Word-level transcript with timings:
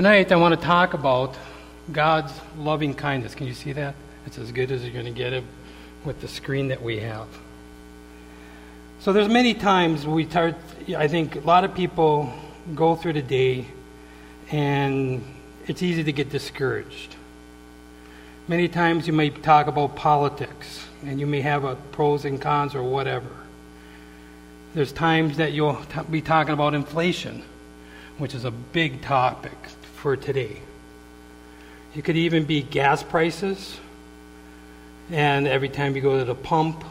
Tonight, 0.00 0.32
I 0.32 0.36
want 0.36 0.58
to 0.58 0.66
talk 0.66 0.94
about 0.94 1.36
God's 1.92 2.32
loving 2.56 2.94
kindness. 2.94 3.34
Can 3.34 3.46
you 3.46 3.52
see 3.52 3.74
that? 3.74 3.94
It's 4.24 4.38
as 4.38 4.50
good 4.50 4.72
as 4.72 4.82
you're 4.82 4.94
going 4.94 5.04
to 5.04 5.10
get 5.10 5.34
it 5.34 5.44
with 6.06 6.22
the 6.22 6.26
screen 6.26 6.68
that 6.68 6.82
we 6.82 7.00
have. 7.00 7.28
So 9.00 9.12
there's 9.12 9.28
many 9.28 9.52
times 9.52 10.06
we 10.06 10.24
start, 10.24 10.54
I 10.96 11.06
think 11.06 11.36
a 11.36 11.40
lot 11.40 11.64
of 11.64 11.74
people 11.74 12.32
go 12.74 12.96
through 12.96 13.12
the 13.12 13.20
day 13.20 13.66
and 14.50 15.22
it's 15.66 15.82
easy 15.82 16.02
to 16.02 16.12
get 16.12 16.30
discouraged. 16.30 17.14
Many 18.48 18.68
times 18.68 19.06
you 19.06 19.12
may 19.12 19.28
talk 19.28 19.66
about 19.66 19.96
politics 19.96 20.82
and 21.04 21.20
you 21.20 21.26
may 21.26 21.42
have 21.42 21.64
a 21.64 21.76
pros 21.76 22.24
and 22.24 22.40
cons 22.40 22.74
or 22.74 22.82
whatever. 22.82 23.28
There's 24.72 24.92
times 24.92 25.36
that 25.36 25.52
you'll 25.52 25.78
be 26.10 26.22
talking 26.22 26.54
about 26.54 26.72
inflation, 26.72 27.42
which 28.16 28.34
is 28.34 28.46
a 28.46 28.50
big 28.50 29.02
topic 29.02 29.52
for 30.00 30.16
today. 30.16 30.56
It 31.94 32.04
could 32.04 32.16
even 32.16 32.44
be 32.44 32.62
gas 32.62 33.02
prices. 33.02 33.78
And 35.10 35.46
every 35.46 35.68
time 35.68 35.94
you 35.94 36.02
go 36.02 36.18
to 36.18 36.24
the 36.24 36.34
pump, 36.34 36.84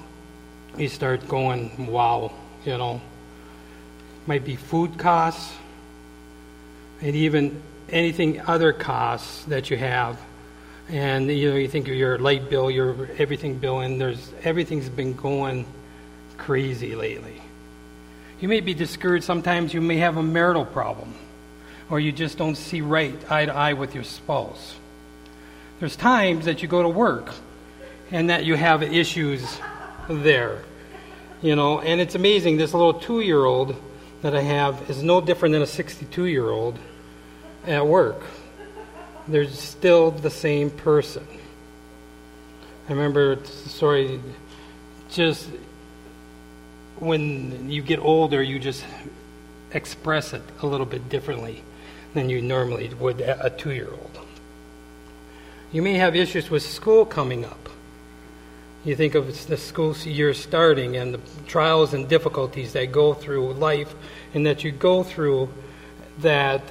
you 0.78 0.90
start 0.90 1.28
going, 1.28 1.88
wow, 1.88 2.32
you 2.66 2.78
know. 2.78 3.02
Might 4.28 4.46
be 4.46 4.56
food 4.56 5.00
costs, 5.00 5.52
and 7.02 7.16
even 7.16 7.64
anything 7.90 8.42
other 8.42 8.74
costs 8.74 9.46
that 9.46 9.72
you 9.72 9.78
have. 9.78 10.20
And 10.90 11.32
you 11.32 11.50
know, 11.50 11.56
you 11.56 11.68
think 11.68 11.88
of 11.88 11.96
your 11.96 12.20
light 12.20 12.50
bill, 12.50 12.70
your 12.70 13.10
everything 13.18 13.58
bill, 13.58 13.80
and 13.80 14.00
there's 14.00 14.32
everything's 14.44 14.90
been 14.90 15.16
going 15.16 15.66
crazy 16.38 16.96
lately. 16.96 17.42
You 18.40 18.50
may 18.50 18.60
be 18.60 18.76
discouraged. 18.76 19.26
Sometimes 19.26 19.74
you 19.74 19.82
may 19.82 19.98
have 19.98 20.18
a 20.18 20.24
marital 20.24 20.66
problem, 20.66 21.16
or 21.90 22.00
you 22.00 22.12
just 22.12 22.38
don't 22.38 22.56
see 22.56 22.82
right 22.82 23.16
eye 23.32 23.46
to 23.46 23.54
eye 23.54 23.74
with 23.74 23.96
your 23.96 24.04
spouse. 24.04 24.76
There's 25.80 25.96
times 25.96 26.46
that 26.46 26.62
you 26.62 26.68
go 26.68 26.84
to 26.84 26.90
work 26.90 27.34
and 28.12 28.30
that 28.30 28.46
you 28.46 28.56
have 28.56 28.84
issues 28.84 29.60
there. 30.08 30.64
You 31.42 31.56
know, 31.56 31.80
and 31.80 32.02
it's 32.02 32.16
amazing. 32.16 32.58
This 32.58 32.74
little 32.74 32.94
two 32.94 33.22
year 33.22 33.46
old 33.46 33.76
that 34.22 34.36
I 34.36 34.42
have 34.42 34.90
is 34.90 35.02
no 35.02 35.22
different 35.22 35.54
than 35.54 35.62
a 35.62 35.68
62 35.68 36.26
year 36.26 36.50
old 36.50 36.78
at 37.66 37.86
work. 37.86 38.22
They're 39.28 39.48
still 39.48 40.12
the 40.12 40.30
same 40.30 40.70
person. 40.70 41.26
I 42.88 42.94
remember, 42.94 43.40
sorry, 43.46 44.20
just 45.12 45.48
when 46.98 47.70
you 47.70 47.82
get 47.82 48.00
older, 48.00 48.44
you 48.44 48.60
just 48.60 48.84
express 49.72 50.34
it 50.34 50.42
a 50.62 50.66
little 50.66 50.88
bit 50.88 51.08
differently 51.08 51.64
than 52.14 52.30
you 52.30 52.42
normally 52.42 52.90
would 53.00 53.22
a 53.22 53.50
two 53.50 53.72
year 53.72 53.90
old. 53.90 54.20
You 55.72 55.82
may 55.82 55.96
have 55.96 56.16
issues 56.16 56.50
with 56.50 56.64
school 56.64 57.06
coming 57.06 57.46
up. 57.46 57.70
You 58.86 58.96
think 58.96 59.14
of 59.14 59.48
the 59.48 59.58
school 59.58 59.96
year 59.98 60.34
starting 60.34 60.96
and 60.96 61.14
the 61.14 61.20
trials 61.48 61.94
and 61.94 62.08
difficulties 62.08 62.74
that 62.74 62.92
go 62.92 63.14
through 63.14 63.54
life 63.54 63.94
and 64.34 64.46
that 64.46 64.64
you 64.64 64.72
go 64.72 65.04
through 65.04 65.50
that 66.20 66.62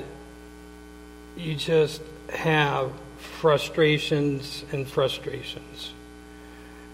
you 1.36 1.54
just 1.54 2.02
have 2.30 2.90
frustrations 3.18 4.64
and 4.72 4.88
frustrations. 4.88 5.92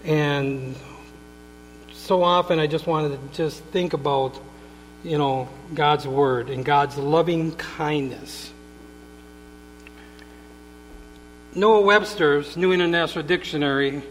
And 0.03 0.75
so 1.93 2.21
often 2.21 2.59
I 2.59 2.67
just 2.67 2.85
wanted 2.85 3.09
to 3.09 3.37
just 3.37 3.63
think 3.65 3.93
about, 3.93 4.37
you 5.05 5.17
know, 5.17 5.47
God's 5.73 6.07
word 6.07 6.49
and 6.49 6.65
God's 6.65 6.97
loving 6.97 7.55
kindness 7.55 8.51
Noah 11.57 11.83
Webster's 11.83 12.57
New 12.57 12.73
International 12.73 13.23
Dictionary 13.23 14.03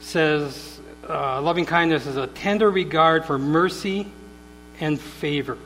says 0.00 0.80
uh, 1.06 1.42
loving 1.42 1.66
kindness 1.66 2.06
is 2.06 2.16
a 2.16 2.28
tender 2.28 2.70
regard 2.70 3.26
for 3.26 3.38
mercy 3.38 4.06
and 4.80 4.98
favor. 4.98 5.58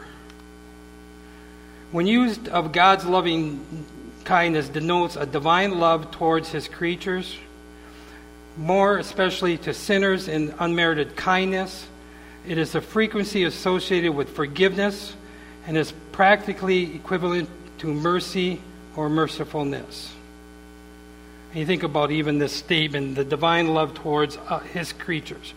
When 1.92 2.09
used 2.09 2.48
of 2.48 2.72
God's 2.72 3.04
loving 3.04 3.86
kindness 4.25 4.69
denotes 4.69 5.15
a 5.15 5.26
divine 5.26 5.78
love 5.78 6.10
towards 6.10 6.48
his 6.48 6.66
creatures, 6.66 7.38
more 8.56 8.98
especially 8.98 9.59
to 9.59 9.72
sinners 9.72 10.26
in 10.26 10.53
unmerited 10.59 11.15
kindness. 11.15 11.86
It 12.47 12.59
is 12.59 12.75
a 12.75 12.81
frequency 12.81 13.45
associated 13.45 14.12
with 14.15 14.31
forgiveness 14.31 15.15
and 15.67 15.77
is 15.77 15.93
practically 16.12 16.95
equivalent 16.95 17.49
to 17.78 17.87
mercy 17.87 18.61
or 18.97 19.09
mercifulness. 19.09 20.11
And 21.51 21.61
you 21.61 21.67
think 21.67 21.83
about 21.83 22.11
even 22.11 22.39
this 22.39 22.53
statement, 22.53 23.17
the 23.17 23.25
divine 23.25 23.69
love 23.69 23.95
towards 23.95 24.37
uh, 24.49 24.61
his 24.61 24.93
creatures. 24.93 25.53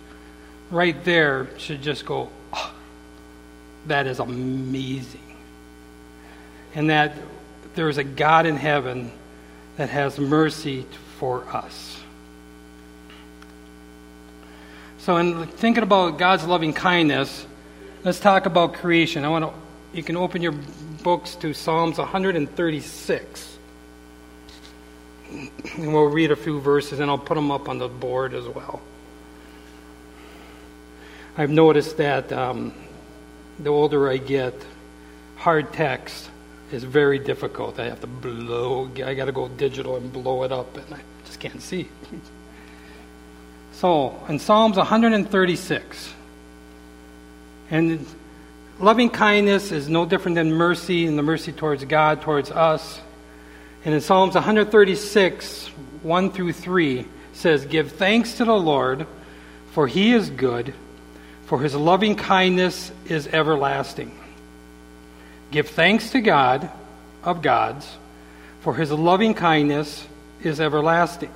Right 0.71 1.01
there 1.03 1.47
should 1.57 1.81
just 1.81 2.05
go, 2.05 2.29
oh, 2.51 2.73
that 3.87 4.07
is 4.07 4.19
amazing. 4.19 5.19
And 6.73 6.89
that 6.89 7.15
there 7.75 7.89
is 7.89 7.97
a 7.97 8.03
God 8.03 8.45
in 8.45 8.57
heaven 8.57 9.11
that 9.77 9.89
has 9.89 10.19
mercy 10.19 10.85
for 11.17 11.43
us. 11.55 11.92
So, 15.03 15.17
in 15.17 15.47
thinking 15.47 15.83
about 15.83 16.17
God's 16.17 16.45
loving 16.45 16.71
kindness, 16.71 17.45
let's 18.05 18.21
talk 18.21 18.45
about 18.45 18.75
creation. 18.75 19.25
I 19.25 19.27
want 19.27 19.43
to. 19.43 19.53
You 19.91 20.01
can 20.01 20.15
open 20.15 20.41
your 20.41 20.53
books 21.03 21.35
to 21.35 21.53
Psalms 21.53 21.97
136 21.97 23.57
and 25.29 25.93
we'll 25.93 26.05
read 26.05 26.31
a 26.31 26.37
few 26.37 26.61
verses 26.61 27.01
and 27.01 27.11
I'll 27.11 27.17
put 27.17 27.35
them 27.35 27.51
up 27.51 27.67
on 27.67 27.79
the 27.79 27.89
board 27.89 28.33
as 28.33 28.47
well. 28.47 28.81
I've 31.37 31.49
noticed 31.49 31.97
that 31.97 32.31
um, 32.31 32.73
the 33.59 33.71
older 33.71 34.09
I 34.09 34.15
get, 34.15 34.55
hard 35.35 35.73
text 35.73 36.29
is 36.71 36.85
very 36.85 37.19
difficult. 37.19 37.77
I 37.77 37.89
have 37.89 37.99
to 37.99 38.07
blow, 38.07 38.89
I 39.03 39.13
got 39.15 39.25
to 39.25 39.33
go 39.33 39.49
digital 39.49 39.97
and 39.97 40.13
blow 40.13 40.43
it 40.43 40.53
up, 40.53 40.77
and 40.77 40.93
I 40.93 41.01
just 41.25 41.41
can't 41.41 41.61
see. 41.61 41.89
so, 43.73 44.17
in 44.29 44.39
Psalms 44.39 44.77
136, 44.77 46.13
and 47.71 48.05
loving 48.79 49.09
kindness 49.09 49.71
is 49.71 49.89
no 49.89 50.05
different 50.05 50.35
than 50.35 50.53
mercy, 50.53 51.05
and 51.05 51.17
the 51.17 51.23
mercy 51.23 51.51
towards 51.51 51.83
God, 51.83 52.21
towards 52.21 52.51
us. 52.51 53.01
And 53.83 53.93
in 53.93 53.99
Psalms 53.99 54.35
136, 54.35 55.67
1 56.03 56.31
through 56.31 56.53
3, 56.53 57.05
says, 57.33 57.65
Give 57.65 57.91
thanks 57.91 58.37
to 58.37 58.45
the 58.45 58.55
Lord, 58.55 59.07
for 59.71 59.87
he 59.87 60.13
is 60.13 60.29
good, 60.29 60.73
for 61.47 61.59
his 61.59 61.75
loving 61.75 62.15
kindness 62.15 62.91
is 63.05 63.27
everlasting. 63.27 64.17
Give 65.51 65.67
thanks 65.67 66.11
to 66.11 66.21
God 66.21 66.69
of 67.23 67.41
gods, 67.41 67.97
for 68.61 68.75
his 68.75 68.91
loving 68.91 69.33
kindness 69.33 70.07
is 70.43 70.61
everlasting. 70.61 71.33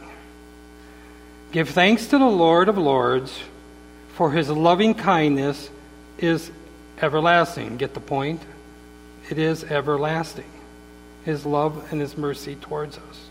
Give 1.52 1.70
thanks 1.70 2.08
to 2.08 2.18
the 2.18 2.26
Lord 2.26 2.70
of 2.70 2.78
lords, 2.78 3.40
for 4.16 4.32
his 4.32 4.50
loving 4.50 4.94
kindness 4.94 5.70
is 6.18 6.52
everlasting. 7.02 7.78
Get 7.78 7.94
the 7.94 8.00
point? 8.00 8.42
It 9.30 9.38
is 9.38 9.64
everlasting 9.64 10.52
his 11.24 11.46
love 11.46 11.92
and 11.92 12.00
his 12.00 12.18
mercy 12.18 12.56
towards 12.56 12.98
us. 12.98 13.30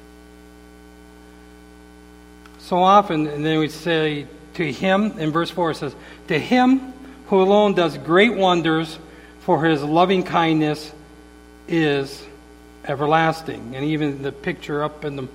So 2.59 2.79
often, 2.79 3.27
and 3.27 3.45
then 3.45 3.59
we 3.59 3.69
say 3.69 4.27
to 4.55 4.73
him, 4.73 5.19
in 5.19 5.31
verse 5.31 5.51
4, 5.51 5.71
it 5.71 5.77
says, 5.77 5.95
To 6.29 6.39
him 6.39 6.93
who 7.29 7.41
alone 7.41 7.75
does 7.75 7.97
great 7.97 8.37
wonders, 8.37 8.99
for 9.41 9.65
his 9.65 9.83
loving 9.83 10.25
kindness 10.25 10.93
is 11.69 12.25
everlasting. 12.85 13.77
And 13.77 13.85
even 13.87 14.23
the 14.23 14.33
picture 14.33 14.83
up 14.83 15.05
in 15.05 15.17
the, 15.17 15.29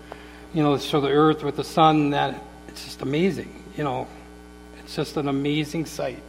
you 0.54 0.62
know, 0.62 0.78
show 0.78 1.02
the 1.02 1.10
earth 1.10 1.44
with 1.44 1.56
the 1.56 1.64
sun, 1.64 2.12
that 2.12 2.44
it's 2.72 2.86
just 2.86 3.02
amazing. 3.02 3.64
You 3.78 3.84
know, 3.84 4.08
it's 4.80 4.96
just 4.96 5.18
an 5.18 5.28
amazing 5.28 5.86
sight. 5.86 6.24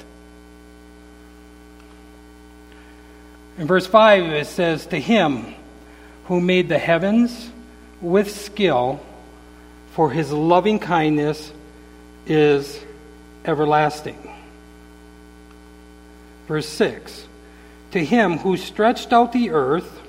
In 3.59 3.67
verse 3.67 3.87
5, 3.87 4.25
it 4.25 4.47
says, 4.47 4.87
To 4.87 4.99
him 4.99 5.55
who 6.25 6.41
made 6.41 6.69
the 6.69 6.79
heavens 6.79 7.51
with 8.01 8.31
skill, 8.31 9.01
for 9.93 10.11
his 10.11 10.33
loving 10.33 10.79
kindness 10.79 11.53
is 12.27 12.81
everlasting. 13.45 14.19
Verse 16.49 16.69
6 16.69 17.25
To 17.93 18.05
him 18.05 18.39
who 18.39 18.57
stretched 18.57 19.13
out 19.13 19.33
the 19.33 19.51
earth, 19.51 20.01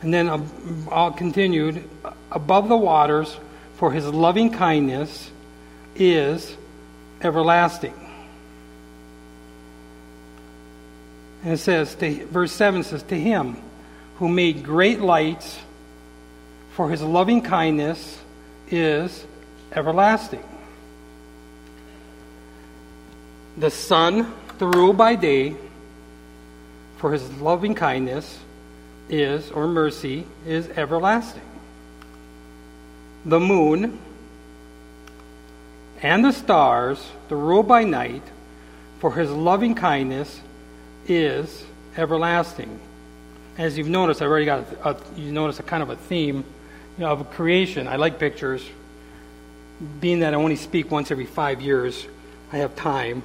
and 0.00 0.14
then 0.14 0.28
um, 0.28 0.88
I'll 0.92 1.10
continued, 1.10 1.82
above 2.30 2.68
the 2.68 2.76
waters, 2.76 3.36
for 3.78 3.92
his 3.92 4.04
loving 4.06 4.50
kindness 4.50 5.30
is 5.94 6.56
everlasting. 7.22 7.94
And 11.44 11.52
it 11.52 11.58
says, 11.58 11.94
to, 11.94 12.26
verse 12.26 12.50
7 12.52 12.82
says, 12.82 13.04
To 13.04 13.18
him 13.18 13.56
who 14.16 14.28
made 14.28 14.64
great 14.64 15.00
lights, 15.00 15.58
for 16.72 16.90
his 16.90 17.00
loving 17.00 17.40
kindness 17.40 18.20
is 18.68 19.24
everlasting. 19.70 20.44
The 23.56 23.70
sun, 23.70 24.32
the 24.58 24.66
rule 24.66 24.92
by 24.92 25.14
day, 25.14 25.54
for 26.96 27.12
his 27.12 27.32
loving 27.34 27.76
kindness 27.76 28.40
is, 29.08 29.52
or 29.52 29.68
mercy, 29.68 30.26
is 30.44 30.68
everlasting. 30.70 31.42
The 33.28 33.38
moon 33.38 33.98
and 36.00 36.24
the 36.24 36.32
stars, 36.32 37.06
the 37.28 37.36
rule 37.36 37.62
by 37.62 37.84
night, 37.84 38.22
for 39.00 39.12
his 39.12 39.30
loving 39.30 39.74
kindness 39.74 40.40
is 41.06 41.64
everlasting. 41.94 42.80
As 43.58 43.76
you've 43.76 43.90
noticed, 43.90 44.22
I've 44.22 44.30
already 44.30 44.46
got 44.46 44.64
a, 44.82 44.90
a 44.90 44.96
you 45.14 45.30
notice 45.30 45.60
a 45.60 45.62
kind 45.62 45.82
of 45.82 45.90
a 45.90 45.96
theme 45.96 46.42
you 46.96 47.04
know, 47.04 47.10
of 47.10 47.30
creation. 47.30 47.86
I 47.86 47.96
like 47.96 48.18
pictures. 48.18 48.64
Being 50.00 50.20
that 50.20 50.32
I 50.32 50.36
only 50.38 50.56
speak 50.56 50.90
once 50.90 51.10
every 51.10 51.26
five 51.26 51.60
years, 51.60 52.06
I 52.50 52.56
have 52.58 52.74
time 52.76 53.22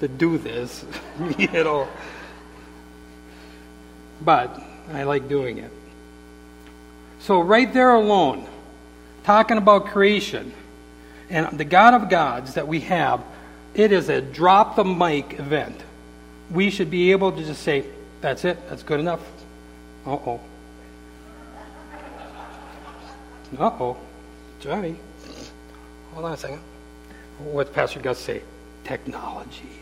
to 0.00 0.08
do 0.08 0.36
this, 0.36 0.84
you 1.38 1.48
know. 1.48 1.88
But 4.20 4.62
I 4.92 5.04
like 5.04 5.30
doing 5.30 5.58
it. 5.58 5.70
So, 7.20 7.40
right 7.40 7.72
there 7.72 7.94
alone, 7.94 8.46
talking 9.26 9.58
about 9.58 9.86
creation 9.86 10.52
and 11.28 11.58
the 11.58 11.64
God 11.64 11.94
of 11.94 12.08
gods 12.08 12.54
that 12.54 12.68
we 12.68 12.78
have, 12.82 13.20
it 13.74 13.90
is 13.90 14.08
a 14.08 14.20
drop 14.20 14.76
the 14.76 14.84
mic 14.84 15.40
event. 15.40 15.76
We 16.52 16.70
should 16.70 16.90
be 16.92 17.10
able 17.10 17.32
to 17.32 17.44
just 17.44 17.62
say, 17.62 17.84
that's 18.20 18.44
it, 18.44 18.56
that's 18.68 18.84
good 18.84 19.00
enough. 19.00 19.20
Uh 20.06 20.12
oh. 20.12 20.40
Uh 23.58 23.70
oh. 23.80 23.96
Johnny. 24.60 24.96
Hold 26.14 26.26
on 26.26 26.32
a 26.32 26.36
second. 26.36 26.60
What's 27.40 27.70
Pastor 27.70 27.98
Gus 27.98 28.18
say? 28.18 28.42
Technology. 28.84 29.80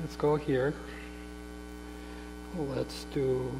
Let's 0.00 0.16
go 0.16 0.34
here. 0.34 0.74
Let's 2.74 3.04
do. 3.14 3.52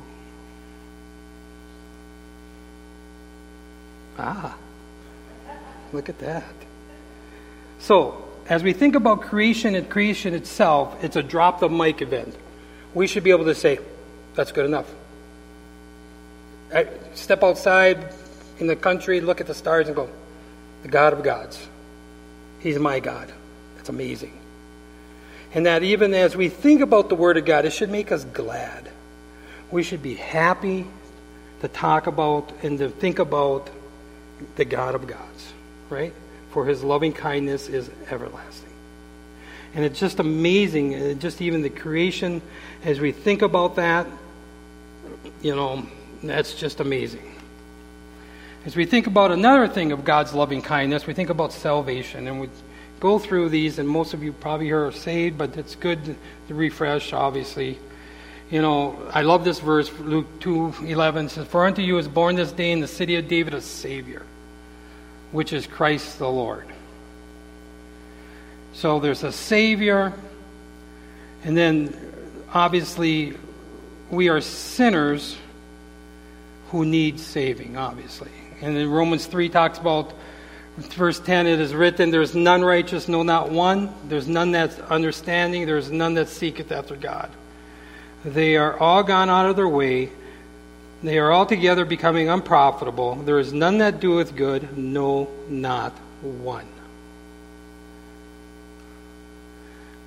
Ah, 4.19 4.57
look 5.93 6.09
at 6.09 6.19
that. 6.19 6.45
So, 7.79 8.25
as 8.49 8.63
we 8.63 8.73
think 8.73 8.95
about 8.95 9.23
creation 9.23 9.75
and 9.75 9.89
creation 9.89 10.35
itself, 10.35 11.03
it's 11.05 11.17
a 11.17 11.23
drop 11.23 11.61
the 11.61 11.69
mic 11.69 12.03
event. 12.03 12.35
We 12.95 13.07
should 13.07 13.23
be 13.23 13.31
able 13.31 13.45
to 13.45 13.55
say, 13.55 13.79
that's 14.35 14.53
good 14.53 14.67
enough. 14.67 14.87
I 16.75 16.89
step 17.15 17.43
outside 17.43 18.13
in 18.59 18.67
the 18.67 18.77
country, 18.77 19.21
look 19.21 19.41
at 19.41 19.47
the 19.47 19.55
stars, 19.55 19.87
and 19.87 19.97
go, 19.97 20.09
the 20.83 20.89
God 20.89 21.13
of 21.13 21.23
gods. 21.23 21.67
He's 22.61 22.79
my 22.79 23.01
God. 23.01 23.33
That's 23.77 23.89
amazing. 23.89 24.39
And 25.55 25.67
that 25.67 25.83
even 25.83 26.13
as 26.15 26.37
we 26.37 26.49
think 26.49 26.81
about 26.81 27.09
the 27.09 27.15
Word 27.15 27.37
of 27.37 27.45
God, 27.45 27.65
it 27.65 27.73
should 27.73 27.91
make 27.91 28.13
us 28.13 28.25
glad. 28.25 28.89
We 29.71 29.83
should 29.83 30.03
be 30.03 30.15
happy 30.15 30.87
to 31.61 31.69
talk 31.69 32.07
about 32.07 32.53
and 32.63 32.79
to 32.79 32.89
think 32.89 33.19
about 33.19 33.71
the 34.57 34.65
God 34.65 34.95
of 34.95 35.07
gods, 35.07 35.53
right? 35.91 36.13
For 36.51 36.67
his 36.67 36.83
loving 36.83 37.13
kindness 37.13 37.69
is 37.69 37.91
everlasting. 38.11 38.69
And 39.75 39.85
it's 39.85 40.01
just 40.01 40.19
amazing, 40.19 40.95
uh, 40.95 41.15
just 41.15 41.43
even 41.43 41.63
the 41.63 41.71
creation, 41.71 42.41
as 42.85 43.01
we 43.01 43.13
think 43.13 43.43
about 43.43 43.77
that, 43.77 44.07
you 45.43 45.55
know, 45.55 45.87
that's 46.23 46.55
just 46.55 46.81
amazing. 46.81 47.35
As 48.65 48.75
we 48.75 48.87
think 48.87 49.07
about 49.07 49.31
another 49.31 49.69
thing 49.69 49.93
of 49.93 50.05
God's 50.05 50.35
loving 50.35 50.63
kindness, 50.63 51.07
we 51.07 51.15
think 51.15 51.31
about 51.31 51.53
salvation. 51.53 52.27
And 52.27 52.41
we 52.41 52.49
go 53.01 53.19
through 53.19 53.51
these, 53.51 53.79
and 53.79 53.89
most 53.89 54.15
of 54.15 54.23
you 54.23 54.33
probably 54.33 54.71
are 54.73 54.91
saved, 54.91 55.39
but 55.39 55.57
it's 55.57 55.75
good 55.75 56.17
to 56.49 56.55
refresh, 56.55 57.13
obviously. 57.13 57.79
You 58.51 58.63
know, 58.63 58.99
I 59.13 59.23
love 59.23 59.45
this 59.45 59.61
verse, 59.61 59.93
Luke 59.99 60.41
2.11 60.41 61.29
says, 61.31 61.47
For 61.47 61.67
unto 61.67 61.83
you 61.83 61.99
is 61.99 62.09
born 62.09 62.37
this 62.37 62.51
day 62.51 62.73
in 62.73 62.81
the 62.81 62.89
city 62.89 63.17
of 63.17 63.29
David 63.29 63.53
a 63.53 63.61
Savior, 63.61 64.23
which 65.33 65.53
is 65.53 65.67
Christ 65.67 66.19
the 66.19 66.29
Lord. 66.29 66.67
So 68.73 69.01
there's 69.01 69.23
a 69.23 69.33
Savior, 69.33 70.15
and 71.45 71.57
then 71.57 71.95
obviously 72.55 73.35
we 74.11 74.31
are 74.31 74.41
sinners 74.41 75.37
who 76.71 76.87
need 76.87 77.21
saving, 77.21 77.77
obviously. 77.77 78.31
And 78.63 78.75
then 78.75 78.89
Romans 78.91 79.27
3 79.27 79.51
talks 79.51 79.79
about 79.79 80.15
verse 80.79 81.21
10 81.21 81.47
it 81.47 81.61
is 81.61 81.75
written, 81.75 82.11
There's 82.11 82.35
none 82.35 82.65
righteous, 82.65 83.09
no, 83.09 83.23
not 83.23 83.51
one. 83.51 83.93
There's 84.09 84.29
none 84.29 84.53
that's 84.53 84.79
understanding. 84.79 85.67
There's 85.67 85.91
none 85.91 86.15
that 86.15 86.29
seeketh 86.29 86.73
after 86.73 86.97
God. 86.97 87.31
They 88.25 88.57
are 88.57 88.79
all 88.79 89.03
gone 89.03 89.31
out 89.31 89.49
of 89.49 89.57
their 89.57 89.69
way. 89.69 90.11
They 91.03 91.19
are 91.19 91.33
altogether 91.33 91.85
becoming 91.85 92.29
unprofitable. 92.29 93.15
There 93.17 93.39
is 93.39 93.53
none 93.53 93.79
that 93.79 94.01
doeth 94.01 94.35
good, 94.35 94.77
no, 94.77 95.29
not 95.49 95.93
one. 96.23 96.67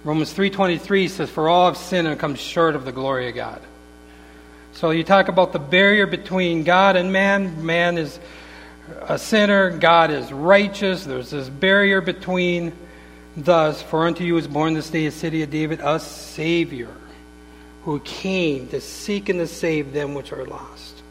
Romans 0.04 0.34
3:23 0.34 1.08
says 1.08 1.30
for 1.30 1.48
all 1.48 1.68
have 1.68 1.78
sinned 1.78 2.08
and 2.08 2.20
come 2.20 2.36
short 2.36 2.76
of 2.76 2.86
the 2.86 2.92
glory 2.92 3.30
of 3.30 3.36
God. 3.36 3.62
So 4.74 4.90
you 4.90 5.04
talk 5.04 5.28
about 5.28 5.54
the 5.54 5.60
barrier 5.60 6.08
between 6.08 6.64
God 6.64 6.96
and 6.96 7.12
man. 7.12 7.64
Man 7.66 7.98
is 7.98 8.20
a 9.02 9.20
sinner, 9.20 9.70
God 9.70 10.10
is 10.10 10.34
righteous. 10.34 11.04
There's 11.06 11.30
this 11.30 11.50
barrier 11.50 12.02
between. 12.02 12.74
Thus, 13.38 13.82
for 13.82 14.08
unto 14.08 14.26
you 14.26 14.36
is 14.38 14.48
born 14.48 14.74
this 14.74 14.90
day 14.90 15.06
a 15.06 15.12
city 15.12 15.44
of 15.44 15.52
David, 15.52 15.80
a 15.82 16.00
Savior, 16.00 16.90
who 17.84 18.00
came 18.02 18.68
to 18.70 18.80
seek 18.80 19.30
and 19.30 19.40
to 19.40 19.48
save 19.48 19.94
them 19.94 20.14
which 20.14 20.32
are 20.32 20.46
lost. 20.46 21.02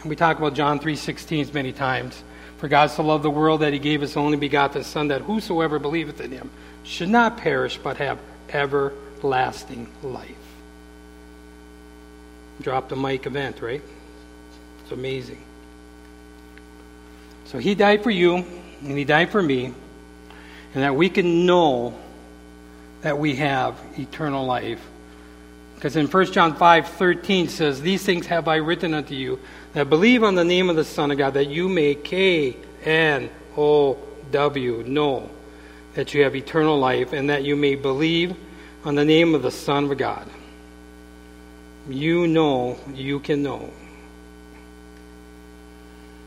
And 0.00 0.10
we 0.10 0.16
talk 0.16 0.38
about 0.38 0.54
John 0.54 0.80
3.16 0.80 1.54
many 1.54 1.72
times. 1.72 2.22
For 2.58 2.68
God 2.68 2.90
so 2.90 3.02
loved 3.02 3.24
the 3.24 3.30
world 3.30 3.60
that 3.60 3.72
he 3.72 3.78
gave 3.78 4.00
his 4.00 4.16
only 4.16 4.36
begotten 4.36 4.84
Son, 4.84 5.08
that 5.08 5.22
whosoever 5.22 5.78
believeth 5.78 6.20
in 6.20 6.30
him 6.30 6.50
should 6.82 7.08
not 7.08 7.36
perish, 7.36 7.78
but 7.78 7.96
have 7.98 8.18
everlasting 8.48 9.88
life. 10.02 10.30
Drop 12.60 12.88
the 12.88 12.96
mic 12.96 13.26
event, 13.26 13.60
right? 13.60 13.82
It's 14.82 14.92
amazing. 14.92 15.42
So 17.46 17.58
he 17.58 17.74
died 17.74 18.02
for 18.02 18.10
you, 18.10 18.36
and 18.36 18.98
he 18.98 19.04
died 19.04 19.30
for 19.30 19.42
me, 19.42 19.66
and 20.74 20.82
that 20.82 20.94
we 20.94 21.08
can 21.08 21.46
know 21.46 21.98
that 23.04 23.18
we 23.18 23.36
have 23.36 23.78
eternal 23.98 24.46
life. 24.46 24.80
Because 25.74 25.94
in 25.94 26.06
1 26.06 26.32
John 26.32 26.56
5 26.56 26.88
13 26.88 27.48
says, 27.48 27.82
These 27.82 28.02
things 28.02 28.26
have 28.26 28.48
I 28.48 28.56
written 28.56 28.94
unto 28.94 29.14
you, 29.14 29.38
that 29.74 29.90
believe 29.90 30.24
on 30.24 30.34
the 30.34 30.44
name 30.44 30.70
of 30.70 30.76
the 30.76 30.84
Son 30.84 31.10
of 31.10 31.18
God, 31.18 31.34
that 31.34 31.48
you 31.48 31.68
may 31.68 31.94
K 31.94 32.56
N 32.82 33.28
O 33.58 33.98
W 34.32 34.84
know 34.86 35.28
that 35.92 36.14
you 36.14 36.24
have 36.24 36.34
eternal 36.34 36.78
life, 36.78 37.12
and 37.12 37.28
that 37.28 37.44
you 37.44 37.56
may 37.56 37.74
believe 37.74 38.34
on 38.86 38.94
the 38.94 39.04
name 39.04 39.34
of 39.34 39.42
the 39.42 39.50
Son 39.50 39.90
of 39.90 39.98
God. 39.98 40.26
You 41.86 42.26
know, 42.26 42.78
you 42.94 43.20
can 43.20 43.42
know. 43.42 43.70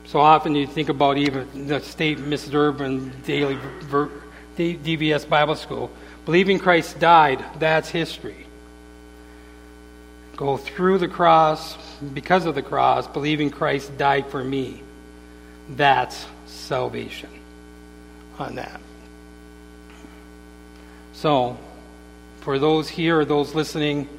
So 0.06 0.20
often 0.20 0.54
you 0.54 0.68
think 0.68 0.90
about 0.90 1.18
even 1.18 1.68
the 1.68 1.82
state 1.82 2.20
Mrs. 2.20 2.54
Urban 2.54 3.12
Daily 3.26 3.58
DVS 4.56 5.28
Bible 5.28 5.56
School. 5.56 5.90
Believing 6.28 6.60
Christ 6.60 7.00
died, 7.00 7.44
that's 7.58 7.90
history. 7.90 8.46
Go 10.36 10.58
through 10.58 10.98
the 10.98 11.08
cross, 11.08 11.78
because 12.14 12.46
of 12.46 12.54
the 12.54 12.62
cross, 12.62 13.08
believing 13.08 13.50
Christ 13.50 13.98
died 13.98 14.28
for 14.28 14.44
me. 14.44 14.84
That's 15.70 16.26
salvation 16.46 17.30
on 18.38 18.56
that. 18.56 18.82
So, 21.14 21.58
for 22.42 22.60
those 22.60 22.90
here 22.90 23.22
or 23.22 23.26
those 23.26 23.56
listening, 23.56 24.10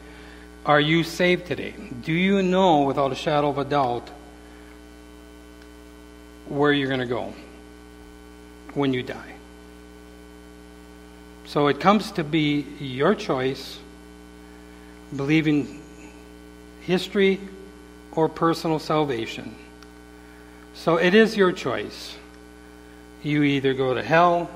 are 0.65 0.81
you 0.81 1.05
saved 1.05 1.47
today? 1.47 1.75
Do 2.03 2.13
you 2.13 2.43
know 2.43 2.83
without 2.85 3.13
a 3.13 3.15
shadow 3.15 3.51
of 3.51 3.59
a 3.59 3.65
doubt 3.65 4.09
where 6.49 6.73
you're 6.73 6.89
going 6.89 7.01
to 7.01 7.07
go 7.07 7.35
when 8.75 8.93
you 8.93 9.03
die. 9.03 9.38
So 11.49 11.69
it 11.69 11.81
comes 11.81 12.13
to 12.13 12.25
be 12.25 12.67
your 12.79 13.15
choice, 13.15 13.79
believing 15.17 15.81
history 16.83 17.41
or 18.13 18.29
personal 18.29 18.79
salvation. 18.79 19.55
So 20.75 20.99
it 20.99 21.15
is 21.15 21.39
your 21.39 21.53
choice. 21.53 22.15
You 23.23 23.45
either 23.45 23.73
go 23.73 23.95
to 23.95 24.03
hell 24.03 24.51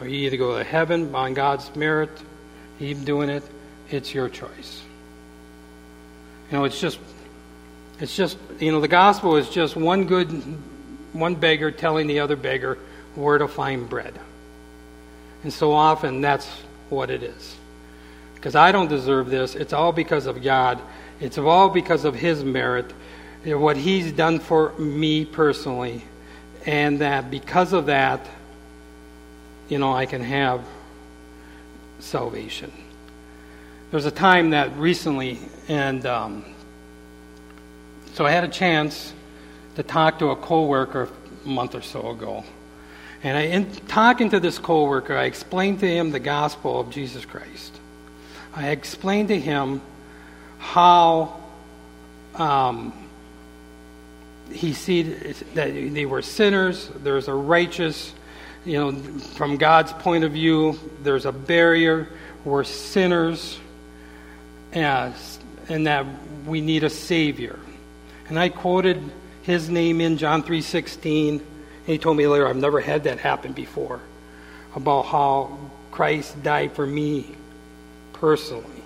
or 0.00 0.08
you 0.08 0.26
either 0.26 0.38
go 0.38 0.56
to 0.56 0.64
heaven 0.64 1.14
on 1.14 1.34
God's 1.34 1.76
merit. 1.76 2.08
He's 2.78 2.98
doing 2.98 3.28
it. 3.28 3.42
It's 3.90 4.14
your 4.14 4.30
choice. 4.30 4.82
You 6.50 6.56
know, 6.56 6.64
it's 6.64 6.80
just, 6.80 6.98
it's 8.00 8.16
just, 8.16 8.38
you 8.58 8.72
know, 8.72 8.80
the 8.80 8.88
gospel 8.88 9.36
is 9.36 9.50
just 9.50 9.76
one 9.76 10.06
good, 10.06 10.28
one 11.12 11.34
beggar 11.34 11.70
telling 11.70 12.06
the 12.06 12.20
other 12.20 12.36
beggar 12.36 12.78
where 13.16 13.36
to 13.36 13.46
find 13.46 13.86
bread. 13.86 14.18
And 15.42 15.52
so 15.52 15.72
often 15.72 16.20
that's 16.20 16.46
what 16.88 17.10
it 17.10 17.22
is. 17.22 17.56
Because 18.34 18.54
I 18.54 18.72
don't 18.72 18.88
deserve 18.88 19.30
this. 19.30 19.54
It's 19.54 19.72
all 19.72 19.92
because 19.92 20.26
of 20.26 20.42
God. 20.42 20.80
It's 21.20 21.38
all 21.38 21.68
because 21.68 22.04
of 22.04 22.14
His 22.14 22.44
merit, 22.44 22.92
what 23.44 23.76
He's 23.76 24.12
done 24.12 24.38
for 24.38 24.72
me 24.78 25.24
personally. 25.24 26.04
And 26.66 27.00
that 27.00 27.30
because 27.30 27.72
of 27.72 27.86
that, 27.86 28.28
you 29.68 29.78
know, 29.78 29.92
I 29.92 30.06
can 30.06 30.22
have 30.22 30.64
salvation. 31.98 32.70
There 33.90 33.98
was 33.98 34.06
a 34.06 34.10
time 34.10 34.50
that 34.50 34.76
recently, 34.76 35.38
and 35.68 36.04
um, 36.06 36.44
so 38.14 38.26
I 38.26 38.30
had 38.30 38.44
a 38.44 38.48
chance 38.48 39.12
to 39.76 39.82
talk 39.82 40.18
to 40.18 40.30
a 40.30 40.36
coworker 40.36 41.08
a 41.44 41.48
month 41.48 41.74
or 41.74 41.82
so 41.82 42.10
ago. 42.10 42.44
And 43.24 43.36
I, 43.36 43.42
in 43.42 43.70
talking 43.86 44.30
to 44.30 44.40
this 44.40 44.58
coworker, 44.58 45.16
I 45.16 45.24
explained 45.24 45.80
to 45.80 45.88
him 45.88 46.10
the 46.10 46.18
gospel 46.18 46.80
of 46.80 46.90
Jesus 46.90 47.24
Christ. 47.24 47.78
I 48.54 48.70
explained 48.70 49.28
to 49.28 49.38
him 49.38 49.80
how 50.58 51.40
um, 52.34 52.92
he 54.50 54.72
see 54.72 55.02
that 55.02 55.72
they 55.72 56.04
were 56.04 56.22
sinners. 56.22 56.90
There's 57.02 57.28
a 57.28 57.34
righteous, 57.34 58.12
you 58.64 58.78
know, 58.78 58.92
from 59.36 59.56
God's 59.56 59.92
point 59.92 60.24
of 60.24 60.32
view. 60.32 60.78
There's 61.02 61.24
a 61.24 61.32
barrier. 61.32 62.08
We're 62.44 62.64
sinners, 62.64 63.58
and, 64.72 65.14
and 65.68 65.86
that 65.86 66.06
we 66.44 66.60
need 66.60 66.82
a 66.82 66.90
savior. 66.90 67.58
And 68.28 68.38
I 68.38 68.48
quoted 68.48 69.00
his 69.42 69.68
name 69.68 70.00
in 70.00 70.18
John 70.18 70.42
three 70.42 70.62
sixteen 70.62 71.40
he 71.86 71.98
told 71.98 72.16
me 72.16 72.26
later, 72.26 72.46
I've 72.46 72.56
never 72.56 72.80
had 72.80 73.04
that 73.04 73.18
happen 73.18 73.52
before, 73.52 74.00
about 74.74 75.06
how 75.06 75.58
Christ 75.90 76.42
died 76.42 76.72
for 76.72 76.86
me 76.86 77.34
personally. 78.12 78.82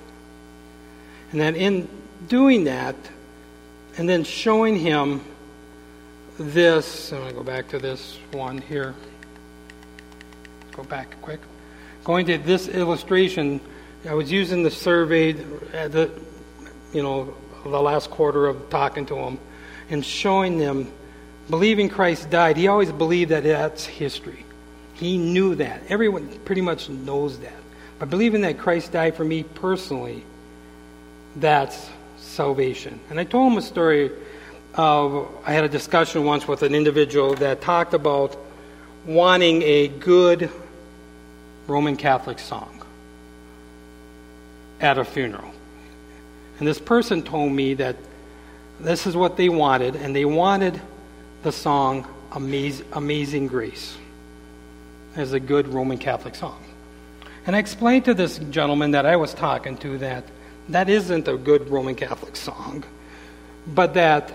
And 1.33 1.41
then 1.41 1.57
in 1.57 1.89
doing 2.29 2.65
that, 2.65 2.97
and 3.99 4.09
then 4.09 4.25
showing 4.25 4.77
him 4.77 5.23
this, 6.39 7.13
I'm 7.13 7.21
going 7.21 7.31
to 7.31 7.37
go 7.37 7.43
back 7.43 7.69
to 7.69 7.79
this 7.79 8.19
one 8.33 8.59
here. 8.59 8.95
Go 10.73 10.85
back 10.85 11.21
quick. 11.23 11.41
Going 12.05 12.27
to 12.27 12.39
this 12.39 12.69
illustration, 12.69 13.61
I 14.09 14.15
was 14.15 14.31
using 14.31 14.63
the 14.63 14.71
survey 14.71 15.31
at 15.73 15.93
the, 15.93 16.11
you 16.93 17.03
know, 17.03 17.35
the 17.65 17.81
last 17.81 18.11
quarter 18.11 18.47
of 18.47 18.69
talking 18.71 19.07
to 19.07 19.15
them 19.15 19.39
and 19.89 20.05
showing 20.05 20.59
them 20.59 20.93
believing 21.49 21.89
Christ 21.89 22.31
died, 22.31 22.57
he 22.57 22.69
always 22.69 22.93
believed 22.93 23.31
that 23.31 23.43
that's 23.43 23.85
history. 23.85 24.45
He 24.95 25.19
knew 25.19 25.55
that. 25.57 25.83
Everyone 25.89 26.29
pretty 26.45 26.63
much 26.63 26.89
knows 26.89 27.39
that. 27.41 27.53
But 27.99 28.11
believing 28.11 28.43
that 28.43 28.59
Christ 28.59 28.93
died 28.93 29.15
for 29.15 29.25
me 29.25 29.43
personally, 29.43 30.25
that's 31.37 31.89
salvation. 32.19 33.01
And 33.11 33.19
I 33.21 33.25
told 33.25 33.53
him 33.53 33.59
a 33.59 33.63
story. 33.63 34.11
Of, 34.75 35.29
I 35.47 35.53
had 35.53 35.65
a 35.65 35.71
discussion 35.71 36.25
once 36.25 36.47
with 36.47 36.63
an 36.63 36.75
individual 36.75 37.35
that 37.37 37.63
talked 37.63 37.95
about 37.95 38.37
wanting 39.07 39.63
a 39.63 39.89
good 39.89 40.51
Roman 41.67 41.97
Catholic 41.97 42.39
song 42.39 42.83
at 44.79 44.99
a 44.99 45.05
funeral. 45.05 45.51
And 46.59 46.69
this 46.69 46.79
person 46.79 47.23
told 47.23 47.53
me 47.53 47.73
that 47.75 47.97
this 48.79 49.07
is 49.07 49.17
what 49.17 49.39
they 49.39 49.49
wanted, 49.49 49.97
and 49.97 50.15
they 50.15 50.27
wanted 50.27 50.79
the 51.43 51.53
song 51.53 52.07
Amazing, 52.33 53.47
Grace 53.47 53.97
as 55.15 55.33
a 55.33 55.41
good 55.41 55.69
Roman 55.69 55.99
Catholic 55.99 56.35
song. 56.35 56.63
And 57.47 57.57
I 57.57 57.59
explained 57.59 58.05
to 58.07 58.15
this 58.15 58.39
gentleman 58.51 58.91
that 58.91 59.07
I 59.07 59.17
was 59.17 59.33
talking 59.33 59.77
to 59.79 59.99
that 59.99 60.25
that 60.69 60.89
isn't 60.89 61.29
a 61.29 61.37
good 61.37 61.69
Roman 61.71 61.95
Catholic 61.95 62.35
song, 62.37 62.85
but 63.67 63.95
that, 63.95 64.33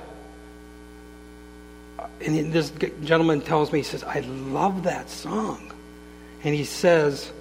and 2.22 2.54
this 2.54 2.72
gentleman 3.04 3.42
tells 3.42 3.72
me, 3.72 3.80
he 3.80 3.84
says, 3.84 4.04
I 4.04 4.22
love 4.22 4.84
that 4.84 5.10
song. 5.10 5.74
And 6.44 6.56
he 6.56 6.64
says, 6.64 7.32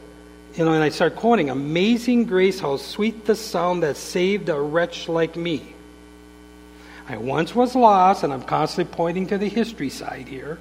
you 0.56 0.64
know, 0.64 0.72
and 0.72 0.82
I 0.82 0.88
start 0.88 1.16
quoting, 1.16 1.50
Amazing 1.50 2.24
grace, 2.24 2.58
how 2.58 2.76
sweet 2.76 3.24
the 3.24 3.36
sound 3.36 3.84
that 3.84 3.96
saved 3.96 4.48
a 4.48 4.60
wretch 4.60 5.08
like 5.08 5.36
me. 5.36 5.74
I 7.10 7.16
once 7.16 7.54
was 7.54 7.74
lost, 7.74 8.22
and 8.22 8.32
I'm 8.32 8.42
constantly 8.42 8.94
pointing 8.94 9.26
to 9.28 9.38
the 9.38 9.48
history 9.48 9.90
side 9.90 10.28
here. 10.28 10.58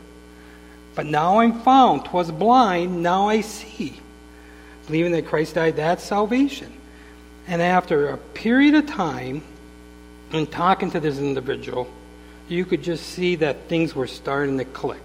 But 0.95 1.05
now 1.05 1.39
I'm 1.39 1.61
found. 1.61 2.05
Twas 2.05 2.31
blind, 2.31 3.03
now 3.03 3.29
I 3.29 3.41
see. 3.41 3.99
Believing 4.87 5.11
that 5.11 5.27
Christ 5.27 5.55
died, 5.55 5.75
that's 5.75 6.03
salvation. 6.03 6.73
And 7.47 7.61
after 7.61 8.09
a 8.09 8.17
period 8.17 8.73
of 8.73 8.87
time, 8.87 9.43
and 10.31 10.51
talking 10.51 10.89
to 10.91 10.99
this 10.99 11.19
individual, 11.19 11.87
you 12.47 12.65
could 12.65 12.81
just 12.81 13.05
see 13.05 13.35
that 13.35 13.67
things 13.67 13.93
were 13.93 14.07
starting 14.07 14.57
to 14.57 14.65
click. 14.65 15.01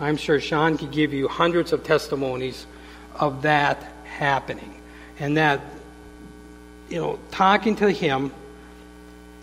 I'm 0.00 0.16
sure 0.16 0.40
Sean 0.40 0.78
could 0.78 0.92
give 0.92 1.12
you 1.12 1.28
hundreds 1.28 1.72
of 1.72 1.84
testimonies 1.84 2.66
of 3.14 3.42
that 3.42 3.82
happening. 4.04 4.74
And 5.18 5.36
that, 5.36 5.60
you 6.88 6.98
know, 6.98 7.18
talking 7.30 7.76
to 7.76 7.90
him, 7.90 8.32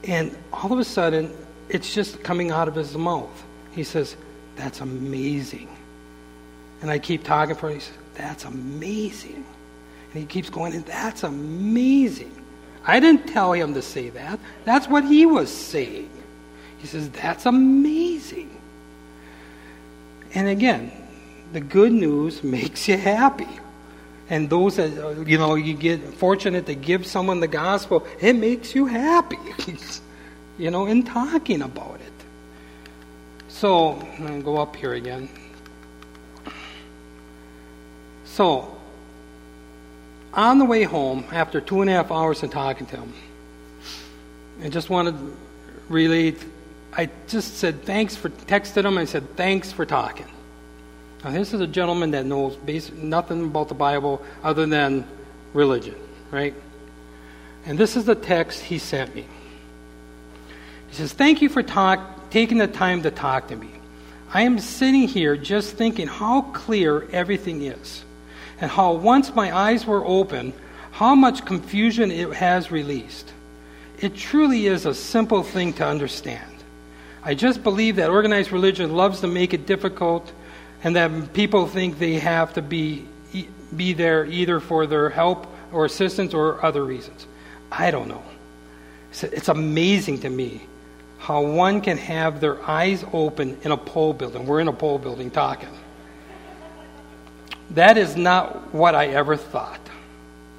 and 0.03 0.36
all 0.51 0.74
of 0.74 0.79
a 0.79 0.83
sudden, 0.83 1.31
it's 1.70 1.93
just 1.93 2.24
coming 2.24 2.51
out 2.51 2.67
of 2.67 2.75
his 2.75 2.96
mouth. 2.98 3.43
He 3.72 3.84
says, 3.84 4.15
That's 4.55 4.82
amazing. 4.82 5.70
And 6.82 6.91
I 6.91 7.00
keep 7.00 7.24
talking 7.24 7.55
for 7.55 7.70
him. 7.70 7.75
He 7.75 7.82
says, 7.82 7.98
That's 8.15 8.46
amazing. 8.46 9.46
And 10.13 10.22
he 10.22 10.27
keeps 10.27 10.50
going, 10.50 10.79
that's 10.84 11.24
amazing. 11.24 12.32
I 12.86 13.00
didn't 13.00 13.27
tell 13.27 13.53
him 13.53 13.74
to 13.74 13.82
say 13.82 14.10
that. 14.12 14.39
That's 14.63 14.88
what 14.88 15.03
he 15.05 15.25
was 15.25 15.50
saying. 15.50 16.10
He 16.77 16.88
says, 16.88 17.10
That's 17.10 17.46
amazing. 17.46 18.55
And 20.36 20.48
again, 20.48 20.91
the 21.51 21.62
good 21.62 21.91
news 21.91 22.43
makes 22.43 22.88
you 22.88 22.98
happy. 22.98 23.48
And 24.29 24.50
those 24.50 24.77
that, 24.77 25.25
you 25.27 25.38
know, 25.38 25.55
you 25.55 25.74
get 25.75 26.01
fortunate 26.15 26.65
to 26.67 26.75
give 26.75 27.05
someone 27.05 27.39
the 27.39 27.48
gospel, 27.48 28.05
it 28.20 28.34
makes 28.34 28.74
you 28.74 28.86
happy. 28.86 29.38
you 30.57 30.72
know, 30.72 30.86
in 30.86 31.03
talking 31.03 31.62
about 31.62 32.00
it. 32.01 32.13
So, 33.48 34.00
I'm 34.19 34.41
go 34.41 34.57
up 34.57 34.75
here 34.75 34.93
again. 34.93 35.29
So, 38.25 38.75
on 40.33 40.57
the 40.57 40.65
way 40.65 40.83
home, 40.83 41.25
after 41.31 41.62
two 41.62 41.81
and 41.81 41.89
a 41.89 41.93
half 41.93 42.12
hours 42.12 42.41
of 42.41 42.51
talking 42.51 42.88
to 42.88 42.98
him, 42.98 43.13
I 44.63 44.69
just 44.69 44.89
wanted 44.89 45.17
to 45.17 45.36
relate. 45.89 46.43
I 46.91 47.10
just 47.27 47.57
said 47.57 47.83
thanks 47.83 48.15
for, 48.15 48.29
texted 48.29 48.86
him, 48.86 48.98
I 48.98 49.05
said 49.05 49.36
thanks 49.36 49.72
for 49.72 49.86
talking. 49.86 50.27
Now, 51.24 51.31
this 51.31 51.53
is 51.53 51.62
a 51.62 51.67
gentleman 51.67 52.12
that 52.12 52.25
knows 52.25 52.55
basic, 52.55 52.95
nothing 52.95 53.45
about 53.45 53.69
the 53.69 53.75
Bible 53.75 54.22
other 54.43 54.65
than 54.65 55.07
religion, 55.53 55.95
right? 56.31 56.53
And 57.65 57.77
this 57.77 57.95
is 57.95 58.05
the 58.05 58.15
text 58.15 58.62
he 58.62 58.77
sent 58.77 59.15
me. 59.15 59.25
He 60.94 60.98
says, 60.98 61.12
Thank 61.12 61.42
you 61.42 61.50
for 61.50 61.64
talk, 61.64 62.30
taking 62.30 62.60
the 62.60 62.68
time 62.68 63.02
to 63.02 63.10
talk 63.10 63.48
to 63.48 63.56
me. 63.56 63.72
I 64.32 64.44
am 64.44 64.60
sitting 64.60 65.08
here 65.08 65.36
just 65.36 65.76
thinking 65.76 66.06
how 66.06 66.44
clear 66.54 67.10
everything 67.10 67.64
is, 67.64 68.06
and 68.62 68.70
how 68.70 68.94
once 68.94 69.34
my 69.34 69.58
eyes 69.58 69.88
were 69.88 70.06
open, 70.06 70.54
how 70.92 71.16
much 71.16 71.48
confusion 71.48 72.12
it 72.12 72.32
has 72.34 72.70
released. 72.70 73.34
It 74.02 74.16
truly 74.16 74.68
is 74.68 74.86
a 74.86 74.94
simple 74.94 75.42
thing 75.42 75.74
to 75.74 75.84
understand. 75.88 76.64
I 77.24 77.34
just 77.34 77.64
believe 77.64 77.96
that 77.96 78.12
organized 78.12 78.52
religion 78.52 78.94
loves 78.94 79.22
to 79.22 79.28
make 79.28 79.56
it 79.56 79.66
difficult, 79.66 80.32
and 80.84 80.96
that 80.96 81.34
people 81.34 81.66
think 81.66 81.98
they 81.98 82.20
have 82.20 82.54
to 82.54 82.62
be, 82.62 83.08
be 83.76 83.94
there 83.94 84.26
either 84.26 84.60
for 84.60 84.86
their 84.86 85.10
help 85.10 85.48
or 85.72 85.86
assistance 85.86 86.36
or 86.36 86.64
other 86.64 86.86
reasons. 86.86 87.26
I 87.72 87.90
don't 87.90 88.10
know. 88.10 88.22
It's 89.12 89.50
amazing 89.50 90.20
to 90.20 90.30
me 90.30 90.68
how 91.24 91.42
one 91.42 91.80
can 91.80 91.98
have 91.98 92.42
their 92.42 92.62
eyes 92.70 93.06
open 93.13 93.58
in 93.63 93.72
a 93.72 93.77
pole 93.77 94.12
building. 94.12 94.46
We're 94.46 94.60
in 94.60 94.68
a 94.68 94.74
pole 94.74 95.00
building 95.00 95.32
talking. 95.32 95.70
That 97.70 97.98
is 97.98 98.18
not 98.18 98.74
what 98.74 98.94
I 98.94 99.08
ever 99.08 99.38
thought. 99.38 99.80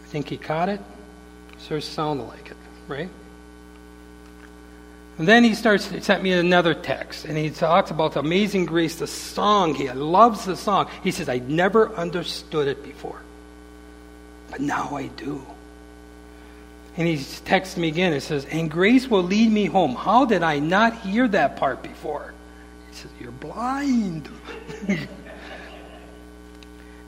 I 0.05 0.07
think 0.07 0.27
he 0.27 0.39
caught 0.39 0.71
it. 0.71 0.81
Sure 1.69 1.83
sounded 1.83 2.23
like 2.23 2.51
it, 2.51 2.57
right? 2.89 3.11
And 5.19 5.29
then 5.29 5.45
he 5.45 5.55
starts 5.55 5.87
he 5.87 6.01
sent 6.01 6.23
me 6.23 6.33
another 6.33 6.73
text, 6.73 7.27
and 7.27 7.37
he 7.37 7.51
talks 7.51 7.91
about 7.91 8.15
the 8.15 8.21
amazing 8.21 8.65
grace, 8.65 8.97
the 8.97 9.07
song. 9.07 9.75
He 9.75 9.91
loves 9.93 10.47
the 10.47 10.57
song. 10.57 10.89
He 11.03 11.11
says, 11.11 11.29
I 11.29 11.41
never 11.41 11.95
understood 11.95 12.69
it 12.69 12.83
before. 12.83 13.21
But 14.51 14.61
now 14.61 14.97
I 14.97 15.09
do. 15.09 15.45
And 16.97 17.09
he 17.09 17.25
texts 17.45 17.77
me 17.77 17.89
again. 17.89 18.13
It 18.13 18.21
says, 18.21 18.45
And 18.45 18.71
grace 18.71 19.09
will 19.09 19.23
lead 19.23 19.51
me 19.51 19.67
home. 19.67 19.95
How 19.95 20.25
did 20.25 20.43
I 20.43 20.61
not 20.61 20.97
hear 20.99 21.27
that 21.29 21.57
part 21.57 21.83
before? 21.83 22.33
He 22.91 22.97
says, 22.97 23.11
You're 23.19 23.33
blind. 23.33 24.29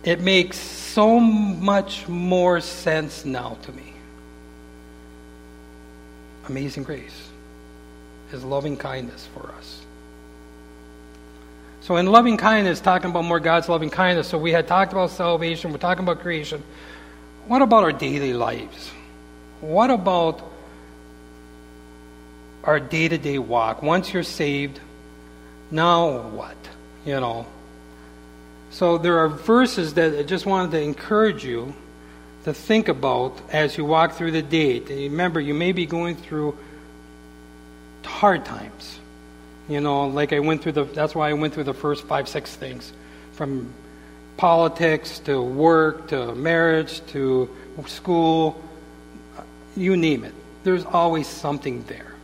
it 0.03 0.21
makes 0.21 0.59
so 0.59 1.21
much 1.21 2.09
more 2.09 2.61
sense 2.61 3.25
now 3.25 3.57
to 3.63 3.73
me. 3.73 3.93
Amazing 6.49 6.83
grace. 6.83 7.29
His 8.31 8.43
loving 8.43 8.77
kindness 8.77 9.29
for 9.35 9.53
us. 9.53 9.83
So, 11.83 11.97
in 11.97 12.07
loving 12.07 12.37
kindness, 12.37 12.81
talking 12.81 13.11
about 13.11 13.25
more 13.25 13.39
God's 13.39 13.69
loving 13.69 13.91
kindness, 13.91 14.27
so 14.27 14.39
we 14.39 14.51
had 14.51 14.67
talked 14.67 14.91
about 14.91 15.11
salvation, 15.11 15.71
we're 15.71 15.79
talking 15.79 16.03
about 16.03 16.19
creation. 16.19 16.65
What 17.47 17.63
about 17.63 17.85
our 17.85 17.93
daily 17.93 18.33
lives? 18.33 18.91
What 19.61 19.91
about 19.91 20.43
our 22.65 22.81
day 22.81 23.09
to 23.09 23.19
day 23.19 23.39
walk? 23.39 23.83
Once 23.83 24.13
you're 24.13 24.23
saved, 24.23 24.81
now 25.71 26.21
what? 26.21 26.57
You 27.05 27.21
know. 27.21 27.47
So 28.71 28.99
there 28.99 29.19
are 29.19 29.29
verses 29.29 29.95
that 29.95 30.19
I 30.19 30.23
just 30.23 30.45
wanted 30.45 30.73
to 30.73 30.81
encourage 30.81 31.45
you 31.45 31.75
to 32.45 32.53
think 32.53 32.89
about 32.89 33.41
as 33.51 33.77
you 33.77 33.85
walk 33.85 34.13
through 34.13 34.33
the 34.33 34.43
day. 34.43 34.81
Remember, 34.81 35.41
you 35.41 35.55
may 35.55 35.73
be 35.73 35.87
going 35.87 36.17
through 36.17 36.57
hard 38.05 38.45
times. 38.45 38.99
You 39.69 39.81
know, 39.81 40.07
like 40.07 40.33
I 40.33 40.39
went 40.39 40.63
through 40.63 40.73
the, 40.73 40.85
that's 40.85 41.15
why 41.15 41.31
I 41.31 41.33
went 41.33 41.55
through 41.55 41.65
the 41.65 41.75
first 41.75 42.05
five, 42.05 42.29
six 42.29 42.55
things 42.55 42.93
from 43.33 43.73
politics 44.37 45.19
to 45.21 45.43
work 45.43 46.09
to 46.09 46.35
marriage 46.35 47.05
to 47.09 47.51
school, 47.87 48.63
you 49.77 49.97
name 49.97 50.25
it. 50.25 50.35
There's 50.65 50.85
always 50.85 51.27
something 51.27 51.85
there. 51.85 52.15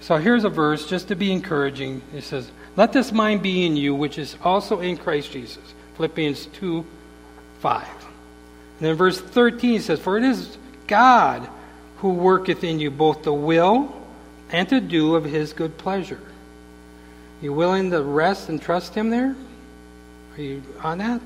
So 0.00 0.16
here's 0.16 0.44
a 0.44 0.48
verse 0.48 0.88
just 0.88 1.08
to 1.08 1.16
be 1.16 1.32
encouraging. 1.32 2.00
It 2.14 2.22
says, 2.22 2.50
Let 2.76 2.92
this 2.92 3.12
mind 3.12 3.42
be 3.42 3.66
in 3.66 3.76
you, 3.76 3.94
which 3.94 4.18
is 4.18 4.36
also 4.42 4.80
in 4.80 4.96
Christ 4.96 5.32
Jesus. 5.32 5.74
Philippians 5.96 6.46
2 6.46 6.86
5. 7.60 7.82
And 7.82 8.86
then 8.86 8.94
verse 8.94 9.20
13 9.20 9.80
says, 9.80 9.98
For 9.98 10.16
it 10.18 10.24
is 10.24 10.56
God 10.86 11.48
who 11.98 12.10
worketh 12.10 12.62
in 12.62 12.78
you 12.78 12.90
both 12.90 13.22
the 13.22 13.32
will 13.32 13.92
and 14.50 14.68
to 14.68 14.80
do 14.80 15.16
of 15.16 15.24
his 15.24 15.52
good 15.52 15.76
pleasure. 15.78 16.20
You 17.42 17.52
willing 17.52 17.90
to 17.90 18.02
rest 18.02 18.48
and 18.48 18.60
trust 18.60 18.94
him 18.94 19.10
there? 19.10 19.34
Are 20.36 20.40
you 20.40 20.62
on 20.82 20.98
that? 20.98 21.20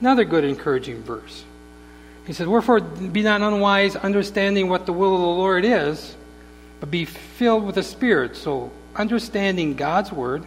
Another 0.00 0.24
good 0.24 0.44
encouraging 0.44 1.02
verse. 1.02 1.44
He 2.28 2.34
says, 2.34 2.46
Wherefore 2.46 2.80
be 2.80 3.22
not 3.22 3.40
unwise, 3.40 3.96
understanding 3.96 4.68
what 4.68 4.84
the 4.84 4.92
will 4.92 5.14
of 5.14 5.20
the 5.20 5.26
Lord 5.26 5.64
is, 5.64 6.14
but 6.78 6.90
be 6.90 7.06
filled 7.06 7.64
with 7.64 7.74
the 7.76 7.82
Spirit. 7.82 8.36
So 8.36 8.70
understanding 8.94 9.74
God's 9.74 10.12
word 10.12 10.44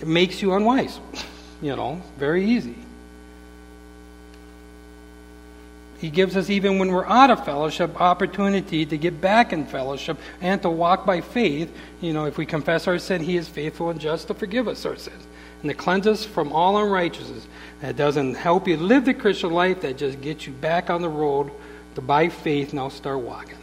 it 0.00 0.06
makes 0.06 0.40
you 0.40 0.54
unwise. 0.54 0.98
You 1.62 1.74
know, 1.74 2.02
very 2.18 2.44
easy. 2.44 2.74
He 5.98 6.10
gives 6.10 6.36
us, 6.36 6.50
even 6.50 6.78
when 6.78 6.92
we're 6.92 7.06
out 7.06 7.30
of 7.30 7.46
fellowship, 7.46 7.98
opportunity 7.98 8.84
to 8.84 8.98
get 8.98 9.22
back 9.22 9.54
in 9.54 9.64
fellowship 9.64 10.18
and 10.42 10.60
to 10.60 10.68
walk 10.68 11.06
by 11.06 11.22
faith. 11.22 11.74
You 12.02 12.12
know, 12.12 12.26
if 12.26 12.36
we 12.36 12.44
confess 12.44 12.86
our 12.86 12.98
sin, 12.98 13.22
He 13.22 13.38
is 13.38 13.48
faithful 13.48 13.88
and 13.88 13.98
just 13.98 14.28
to 14.28 14.34
forgive 14.34 14.68
us 14.68 14.84
our 14.84 14.96
sins 14.96 15.26
and 15.62 15.70
to 15.70 15.74
cleanse 15.74 16.06
us 16.06 16.24
from 16.24 16.52
all 16.52 16.78
unrighteousness. 16.78 17.46
That 17.80 17.96
doesn't 17.96 18.34
help 18.34 18.68
you 18.68 18.76
live 18.76 19.04
the 19.04 19.14
Christian 19.14 19.50
life, 19.50 19.82
that 19.82 19.98
just 19.98 20.20
gets 20.20 20.46
you 20.46 20.52
back 20.52 20.90
on 20.90 21.02
the 21.02 21.08
road 21.08 21.50
to 21.94 22.00
by 22.00 22.28
faith 22.28 22.72
now 22.72 22.88
start 22.88 23.20
walking. 23.20 23.58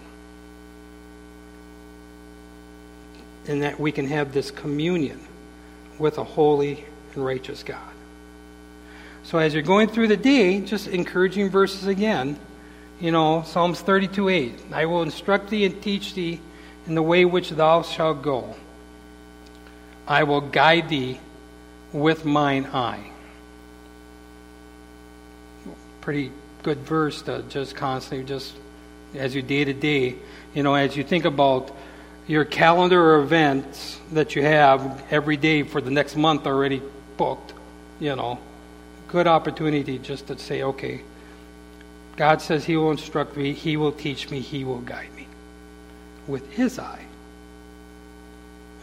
And 3.47 3.63
that 3.63 3.79
we 3.79 3.91
can 3.91 4.07
have 4.07 4.33
this 4.33 4.51
communion 4.51 5.19
with 5.99 6.17
a 6.17 6.23
holy 6.23 6.85
and 7.13 7.25
righteous 7.25 7.63
God. 7.63 7.93
So 9.23 9.37
as 9.37 9.53
you're 9.53 9.63
going 9.63 9.87
through 9.87 10.09
the 10.09 10.17
day, 10.17 10.61
just 10.61 10.87
encouraging 10.87 11.49
verses 11.49 11.87
again. 11.87 12.37
You 12.99 13.11
know, 13.11 13.43
Psalms 13.43 13.81
32 13.81 14.29
8. 14.29 14.53
I 14.71 14.85
will 14.85 15.01
instruct 15.01 15.49
thee 15.49 15.65
and 15.65 15.81
teach 15.81 16.13
thee 16.13 16.39
in 16.87 16.95
the 16.95 17.01
way 17.01 17.25
which 17.25 17.49
thou 17.49 17.81
shalt 17.81 18.21
go. 18.21 18.55
I 20.07 20.23
will 20.23 20.41
guide 20.41 20.89
thee 20.89 21.19
with 21.93 22.25
mine 22.25 22.65
eye. 22.65 23.11
Pretty 26.01 26.31
good 26.63 26.79
verse 26.79 27.21
to 27.23 27.43
just 27.43 27.75
constantly, 27.75 28.25
just 28.25 28.53
as 29.15 29.33
you 29.33 29.41
day 29.41 29.63
to 29.63 29.73
day, 29.73 30.15
you 30.53 30.63
know, 30.63 30.73
as 30.73 30.97
you 30.97 31.03
think 31.03 31.23
about 31.23 31.71
your 32.27 32.43
calendar 32.43 33.19
events 33.19 33.99
that 34.11 34.35
you 34.35 34.41
have 34.41 35.03
every 35.11 35.37
day 35.37 35.63
for 35.63 35.79
the 35.79 35.91
next 35.91 36.15
month 36.15 36.45
already 36.45 36.81
booked, 37.17 37.53
you 37.99 38.15
know 38.15 38.39
good 39.13 39.27
opportunity 39.27 39.99
just 39.99 40.25
to 40.25 40.37
say, 40.39 40.63
okay, 40.63 40.99
God 42.15 42.41
says 42.41 42.65
He 42.65 42.75
will 42.75 42.89
instruct 42.89 43.37
me, 43.37 43.53
He 43.53 43.77
will 43.77 43.91
teach 43.91 44.31
me, 44.31 44.39
He 44.39 44.63
will 44.63 44.81
guide 44.81 45.13
me 45.15 45.27
with 46.27 46.51
His 46.51 46.79
eye. 46.79 47.05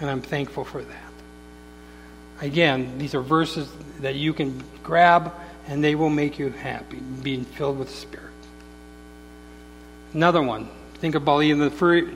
And 0.00 0.08
I'm 0.08 0.22
thankful 0.22 0.64
for 0.64 0.82
that. 0.82 1.09
Again, 2.40 2.98
these 2.98 3.14
are 3.14 3.20
verses 3.20 3.70
that 4.00 4.14
you 4.14 4.32
can 4.32 4.62
grab 4.82 5.32
and 5.66 5.84
they 5.84 5.94
will 5.94 6.10
make 6.10 6.38
you 6.38 6.50
happy, 6.50 6.98
being 7.22 7.44
filled 7.44 7.78
with 7.78 7.88
the 7.88 7.94
Spirit. 7.94 8.26
Another 10.12 10.42
one. 10.42 10.68
Think 10.94 11.14
about 11.14 11.40
even 11.40 11.60
the, 11.60 11.70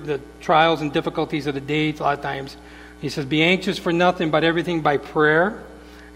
the 0.04 0.20
trials 0.40 0.82
and 0.82 0.92
difficulties 0.92 1.46
of 1.46 1.54
the 1.54 1.60
day. 1.60 1.90
A 1.90 2.02
lot 2.02 2.18
of 2.18 2.22
times, 2.22 2.56
he 3.00 3.08
says, 3.08 3.24
"Be 3.24 3.42
anxious 3.42 3.78
for 3.78 3.92
nothing, 3.92 4.30
but 4.30 4.44
everything 4.44 4.82
by 4.82 4.98
prayer 4.98 5.62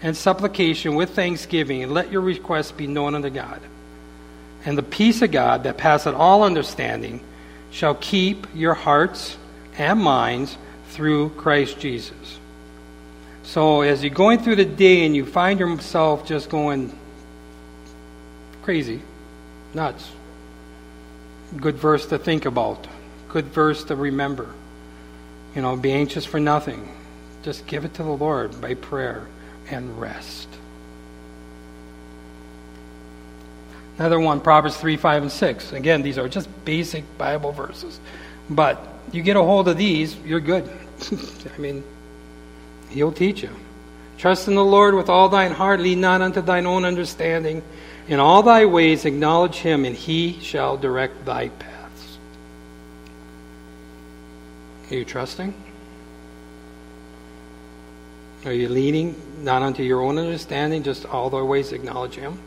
and 0.01 0.15
supplication 0.15 0.95
with 0.95 1.11
thanksgiving, 1.11 1.83
and 1.83 1.93
let 1.93 2.11
your 2.11 2.21
requests 2.21 2.71
be 2.71 2.87
known 2.87 3.15
unto 3.15 3.29
God. 3.29 3.61
And 4.65 4.77
the 4.77 4.83
peace 4.83 5.21
of 5.21 5.31
God 5.31 5.63
that 5.63 5.77
passeth 5.77 6.15
all 6.15 6.43
understanding 6.43 7.21
shall 7.71 7.95
keep 7.95 8.47
your 8.53 8.73
hearts 8.73 9.37
and 9.77 9.99
minds 9.99 10.57
through 10.89 11.29
Christ 11.29 11.79
Jesus. 11.79 12.38
So 13.43 13.81
as 13.81 14.03
you're 14.03 14.13
going 14.13 14.39
through 14.39 14.57
the 14.57 14.65
day 14.65 15.05
and 15.05 15.15
you 15.15 15.25
find 15.25 15.59
yourself 15.59 16.25
just 16.25 16.49
going 16.49 16.97
crazy, 18.61 19.01
nuts, 19.73 20.09
good 21.57 21.75
verse 21.75 22.05
to 22.07 22.19
think 22.19 22.45
about, 22.45 22.87
good 23.29 23.45
verse 23.45 23.83
to 23.85 23.95
remember. 23.95 24.47
You 25.55 25.61
know, 25.61 25.75
be 25.75 25.91
anxious 25.91 26.25
for 26.25 26.39
nothing. 26.39 26.95
Just 27.41 27.65
give 27.65 27.85
it 27.85 27.95
to 27.95 28.03
the 28.03 28.09
Lord 28.09 28.61
by 28.61 28.75
prayer 28.75 29.27
and 29.69 29.99
rest. 29.99 30.47
Another 33.97 34.19
one, 34.19 34.39
Proverbs 34.39 34.77
3, 34.77 34.95
5, 34.95 35.23
and 35.23 35.31
6. 35.31 35.73
Again, 35.73 36.03
these 36.03 36.17
are 36.17 36.29
just 36.29 36.47
basic 36.63 37.03
Bible 37.17 37.51
verses. 37.51 37.99
But 38.49 38.81
you 39.11 39.21
get 39.21 39.35
a 39.35 39.43
hold 39.43 39.67
of 39.67 39.77
these, 39.77 40.15
you're 40.17 40.39
good. 40.39 40.69
I 41.55 41.57
mean, 41.59 41.83
He'll 42.89 43.11
teach 43.11 43.43
you. 43.43 43.55
Trust 44.17 44.47
in 44.47 44.55
the 44.55 44.65
Lord 44.65 44.95
with 44.95 45.09
all 45.09 45.29
thine 45.29 45.51
heart, 45.51 45.79
lean 45.79 46.01
not 46.01 46.21
unto 46.21 46.41
thine 46.41 46.65
own 46.65 46.85
understanding. 46.85 47.63
In 48.07 48.19
all 48.19 48.43
thy 48.43 48.65
ways 48.65 49.05
acknowledge 49.05 49.55
him, 49.55 49.85
and 49.85 49.95
he 49.95 50.39
shall 50.41 50.77
direct 50.77 51.25
thy 51.25 51.49
paths. 51.49 52.17
Are 54.89 54.95
you 54.95 55.05
trusting? 55.05 55.53
Are 58.45 58.53
you 58.53 58.69
leaning 58.69 59.15
not 59.43 59.61
unto 59.61 59.83
your 59.83 60.01
own 60.01 60.17
understanding, 60.17 60.83
just 60.83 61.05
all 61.05 61.29
the 61.29 61.43
ways 61.43 61.73
acknowledge 61.73 62.15
Him? 62.15 62.39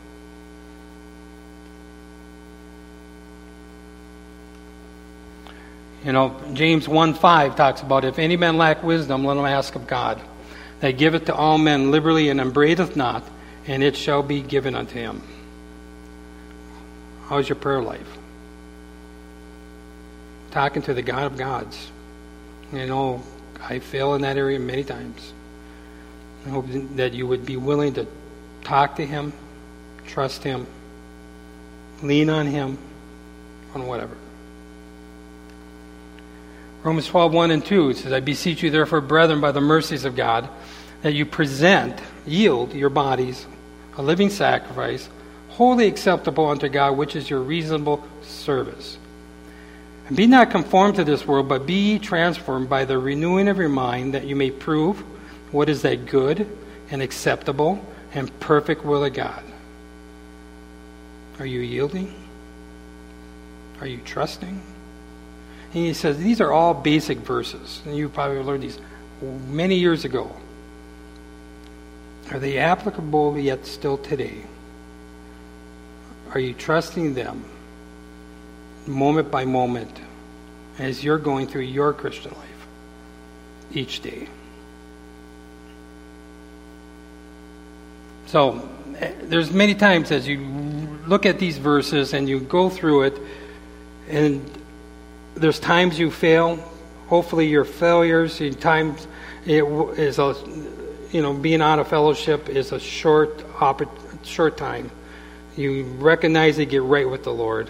You 6.03 6.11
know, 6.11 6.35
James 6.53 6.87
1 6.87 7.13
5 7.13 7.55
talks 7.55 7.81
about 7.81 8.03
if 8.03 8.19
any 8.19 8.35
man 8.35 8.57
lack 8.57 8.83
wisdom, 8.83 9.23
let 9.23 9.37
him 9.37 9.45
ask 9.45 9.75
of 9.75 9.87
God, 9.87 10.19
that 10.79 10.97
giveth 10.97 11.25
to 11.25 11.35
all 11.35 11.57
men 11.57 11.91
liberally 11.91 12.29
and 12.29 12.39
upbraideth 12.41 12.95
not, 12.95 13.23
and 13.67 13.83
it 13.83 13.95
shall 13.95 14.23
be 14.23 14.41
given 14.41 14.75
unto 14.75 14.95
him. 14.95 15.21
How's 17.27 17.47
your 17.47 17.55
prayer 17.55 17.81
life? 17.81 18.17
Talking 20.51 20.81
to 20.83 20.93
the 20.93 21.01
God 21.01 21.23
of 21.23 21.37
gods. 21.37 21.91
You 22.71 22.85
know, 22.85 23.23
I 23.61 23.79
fail 23.79 24.13
in 24.15 24.21
that 24.21 24.37
area 24.37 24.59
many 24.59 24.83
times. 24.83 25.33
I 26.45 26.49
hope 26.49 26.65
that 26.95 27.13
you 27.13 27.25
would 27.27 27.45
be 27.45 27.55
willing 27.55 27.93
to 27.93 28.05
talk 28.63 28.97
to 28.97 29.05
Him, 29.05 29.31
trust 30.07 30.43
Him, 30.43 30.67
lean 32.01 32.29
on 32.29 32.47
Him, 32.47 32.77
on 33.73 33.87
whatever. 33.87 34.15
Romans 36.83 37.07
12, 37.07 37.33
1 37.33 37.51
and 37.51 37.65
2 37.65 37.93
says, 37.93 38.11
I 38.11 38.19
beseech 38.19 38.61
you, 38.61 38.69
therefore, 38.69 38.99
brethren, 39.01 39.39
by 39.39 39.51
the 39.51 39.61
mercies 39.61 40.03
of 40.03 40.15
God, 40.15 40.49
that 41.01 41.13
you 41.13 41.25
present, 41.25 41.97
yield 42.25 42.73
your 42.73 42.89
bodies 42.89 43.45
a 43.97 44.01
living 44.01 44.29
sacrifice, 44.29 45.09
wholly 45.49 45.87
acceptable 45.87 46.47
unto 46.47 46.67
God, 46.67 46.97
which 46.97 47.15
is 47.15 47.29
your 47.29 47.41
reasonable 47.41 48.03
service. 48.21 48.97
And 50.07 50.17
be 50.17 50.27
not 50.27 50.51
conformed 50.51 50.95
to 50.95 51.03
this 51.03 51.25
world, 51.25 51.47
but 51.47 51.65
be 51.65 51.99
transformed 51.99 52.69
by 52.69 52.85
the 52.85 52.97
renewing 52.97 53.47
of 53.47 53.57
your 53.57 53.69
mind, 53.69 54.13
that 54.13 54.25
you 54.25 54.35
may 54.35 54.51
prove 54.51 54.99
what 55.51 55.69
is 55.69 55.83
that 55.83 56.07
good 56.07 56.47
and 56.89 57.01
acceptable 57.01 57.83
and 58.13 58.39
perfect 58.39 58.83
will 58.83 59.05
of 59.05 59.13
God. 59.13 59.43
Are 61.39 61.45
you 61.45 61.61
yielding? 61.61 62.13
Are 63.79 63.87
you 63.87 63.99
trusting? 64.03 64.61
He 65.73 65.93
says 65.95 66.19
these 66.19 66.39
are 66.39 66.53
all 66.53 66.75
basic 66.75 67.17
verses, 67.17 67.81
and 67.85 67.97
you 67.97 68.07
probably 68.07 68.39
learned 68.43 68.61
these 68.61 68.79
many 69.49 69.75
years 69.75 70.05
ago. 70.05 70.31
Are 72.31 72.37
they 72.37 72.59
applicable 72.59 73.37
yet 73.39 73.65
still 73.65 73.97
today? 73.97 74.43
Are 76.31 76.39
you 76.39 76.53
trusting 76.53 77.15
them 77.15 77.43
moment 78.85 79.31
by 79.31 79.45
moment 79.45 79.99
as 80.77 81.03
you're 81.03 81.17
going 81.17 81.47
through 81.47 81.61
your 81.61 81.91
Christian 81.91 82.33
life 82.33 82.67
each 83.73 84.01
day? 84.01 84.27
So, 88.27 88.67
eh, 88.99 89.11
there's 89.23 89.51
many 89.51 89.73
times 89.73 90.11
as 90.11 90.27
you 90.27 90.39
look 91.07 91.25
at 91.25 91.39
these 91.39 91.57
verses 91.57 92.13
and 92.13 92.29
you 92.29 92.39
go 92.39 92.69
through 92.69 93.03
it, 93.03 93.19
and 94.07 94.43
there's 95.35 95.59
times 95.59 95.97
you 95.97 96.11
fail. 96.11 96.57
Hopefully, 97.07 97.47
your 97.47 97.65
failures, 97.65 98.41
in 98.41 98.55
times 98.55 99.07
it 99.45 99.63
is 99.97 100.19
a, 100.19 100.35
you 101.11 101.21
know, 101.21 101.33
being 101.33 101.61
out 101.61 101.79
of 101.79 101.87
fellowship 101.87 102.49
is 102.49 102.71
a 102.71 102.79
short, 102.79 103.43
short 104.23 104.57
time. 104.57 104.89
You 105.55 105.83
recognize 105.83 106.57
it, 106.59 106.67
get 106.67 106.81
right 106.83 107.07
with 107.07 107.23
the 107.23 107.33
Lord, 107.33 107.69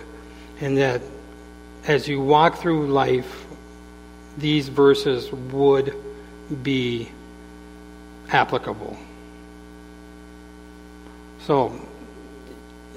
and 0.62 0.78
that 0.78 1.02
as 1.86 2.08
you 2.08 2.22
walk 2.22 2.56
through 2.56 2.88
life, 2.88 3.46
these 4.38 4.70
verses 4.70 5.32
would 5.32 5.96
be 6.64 7.10
applicable. 8.30 8.98
So, 11.42 11.78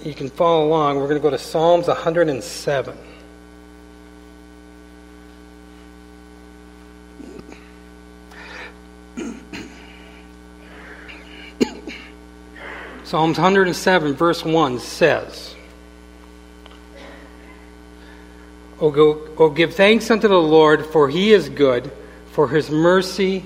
you 0.04 0.14
can 0.14 0.30
follow 0.30 0.66
along. 0.66 0.98
We're 0.98 1.08
going 1.08 1.20
to 1.20 1.22
go 1.22 1.30
to 1.30 1.38
Psalms 1.38 1.88
107. 1.88 2.96
Psalms 13.04 13.38
107, 13.38 14.14
verse 14.14 14.44
1 14.44 14.80
says, 14.80 15.54
O, 18.80 18.90
go, 18.90 19.28
o 19.38 19.48
give 19.48 19.74
thanks 19.74 20.10
unto 20.10 20.28
the 20.28 20.34
Lord, 20.34 20.84
for 20.86 21.08
he 21.08 21.32
is 21.32 21.48
good, 21.48 21.90
for 22.32 22.48
his 22.48 22.70
mercy, 22.70 23.44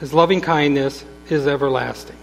his 0.00 0.14
loving 0.14 0.40
kindness 0.40 1.04
is 1.28 1.46
everlasting. 1.46 2.16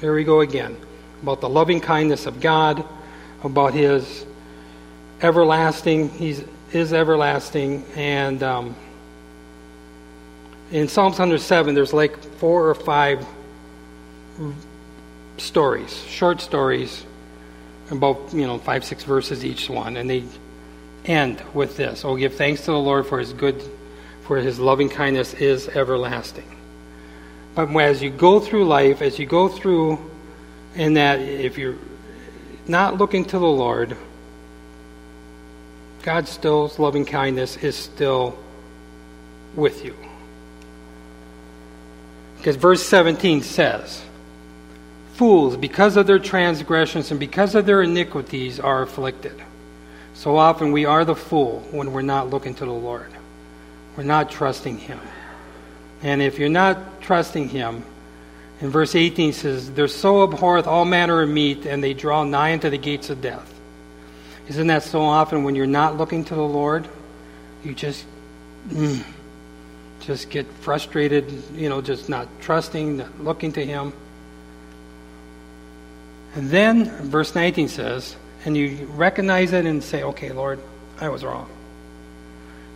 Here 0.00 0.14
we 0.14 0.24
go 0.24 0.40
again 0.40 0.76
about 1.22 1.40
the 1.40 1.48
loving 1.48 1.80
kindness 1.80 2.26
of 2.26 2.40
God, 2.40 2.84
about 3.42 3.74
his 3.74 4.26
everlasting, 5.22 6.10
he's 6.10 6.44
is 6.72 6.92
everlasting, 6.92 7.84
and 7.94 8.42
um, 8.42 8.74
in 10.70 10.88
Psalms 10.88 11.14
107, 11.14 11.74
there's 11.74 11.92
like 11.92 12.16
four 12.38 12.68
or 12.68 12.74
five 12.74 13.26
stories, 15.38 16.02
short 16.04 16.40
stories, 16.40 17.04
about 17.90 18.32
you 18.32 18.46
know 18.46 18.58
five 18.58 18.84
six 18.84 19.04
verses 19.04 19.44
each 19.44 19.70
one, 19.70 19.96
and 19.96 20.10
they 20.10 20.24
end 21.04 21.42
with 21.54 21.76
this: 21.76 22.04
"Oh, 22.04 22.16
give 22.16 22.34
thanks 22.34 22.62
to 22.62 22.72
the 22.72 22.78
Lord 22.78 23.06
for 23.06 23.18
His 23.18 23.32
good, 23.32 23.62
for 24.22 24.38
His 24.38 24.58
loving 24.58 24.88
kindness 24.88 25.34
is 25.34 25.68
everlasting." 25.68 26.50
But 27.54 27.74
as 27.76 28.02
you 28.02 28.10
go 28.10 28.40
through 28.40 28.66
life, 28.66 29.00
as 29.02 29.18
you 29.18 29.26
go 29.26 29.48
through, 29.48 29.98
in 30.74 30.94
that 30.94 31.20
if 31.20 31.56
you're 31.56 31.78
not 32.66 32.98
looking 32.98 33.24
to 33.26 33.38
the 33.38 33.46
Lord, 33.46 33.96
God's 36.02 36.30
still 36.30 36.72
loving 36.76 37.04
kindness 37.04 37.56
is 37.56 37.76
still 37.76 38.36
with 39.54 39.84
you. 39.84 39.94
Because 42.46 42.60
verse 42.62 42.86
17 42.86 43.42
says, 43.42 44.00
Fools, 45.14 45.56
because 45.56 45.96
of 45.96 46.06
their 46.06 46.20
transgressions 46.20 47.10
and 47.10 47.18
because 47.18 47.56
of 47.56 47.66
their 47.66 47.82
iniquities, 47.82 48.60
are 48.60 48.82
afflicted. 48.82 49.34
So 50.14 50.36
often 50.36 50.70
we 50.70 50.84
are 50.84 51.04
the 51.04 51.16
fool 51.16 51.66
when 51.72 51.92
we're 51.92 52.02
not 52.02 52.30
looking 52.30 52.54
to 52.54 52.64
the 52.64 52.70
Lord. 52.70 53.10
We're 53.96 54.04
not 54.04 54.30
trusting 54.30 54.78
Him. 54.78 55.00
And 56.02 56.22
if 56.22 56.38
you're 56.38 56.48
not 56.48 57.02
trusting 57.02 57.48
Him, 57.48 57.82
in 58.60 58.70
verse 58.70 58.94
18 58.94 59.32
says, 59.32 59.72
They're 59.72 59.88
so 59.88 60.22
abhorreth 60.22 60.68
all 60.68 60.84
manner 60.84 61.22
of 61.22 61.28
meat, 61.28 61.66
and 61.66 61.82
they 61.82 61.94
draw 61.94 62.22
nigh 62.22 62.52
unto 62.52 62.70
the 62.70 62.78
gates 62.78 63.10
of 63.10 63.20
death. 63.20 63.52
Isn't 64.46 64.68
that 64.68 64.84
so 64.84 65.02
often 65.02 65.42
when 65.42 65.56
you're 65.56 65.66
not 65.66 65.96
looking 65.96 66.24
to 66.26 66.36
the 66.36 66.42
Lord? 66.42 66.86
You 67.64 67.74
just, 67.74 68.06
mm, 68.68 69.02
just 70.06 70.30
get 70.30 70.46
frustrated, 70.60 71.30
you 71.52 71.68
know, 71.68 71.80
just 71.82 72.08
not 72.08 72.28
trusting, 72.40 72.98
not 72.98 73.20
looking 73.20 73.52
to 73.52 73.66
Him. 73.66 73.92
And 76.36 76.48
then 76.48 76.84
verse 77.10 77.34
19 77.34 77.68
says, 77.68 78.14
and 78.44 78.56
you 78.56 78.86
recognize 78.94 79.52
it 79.52 79.66
and 79.66 79.82
say, 79.82 80.04
okay, 80.04 80.30
Lord, 80.30 80.60
I 81.00 81.08
was 81.08 81.24
wrong. 81.24 81.50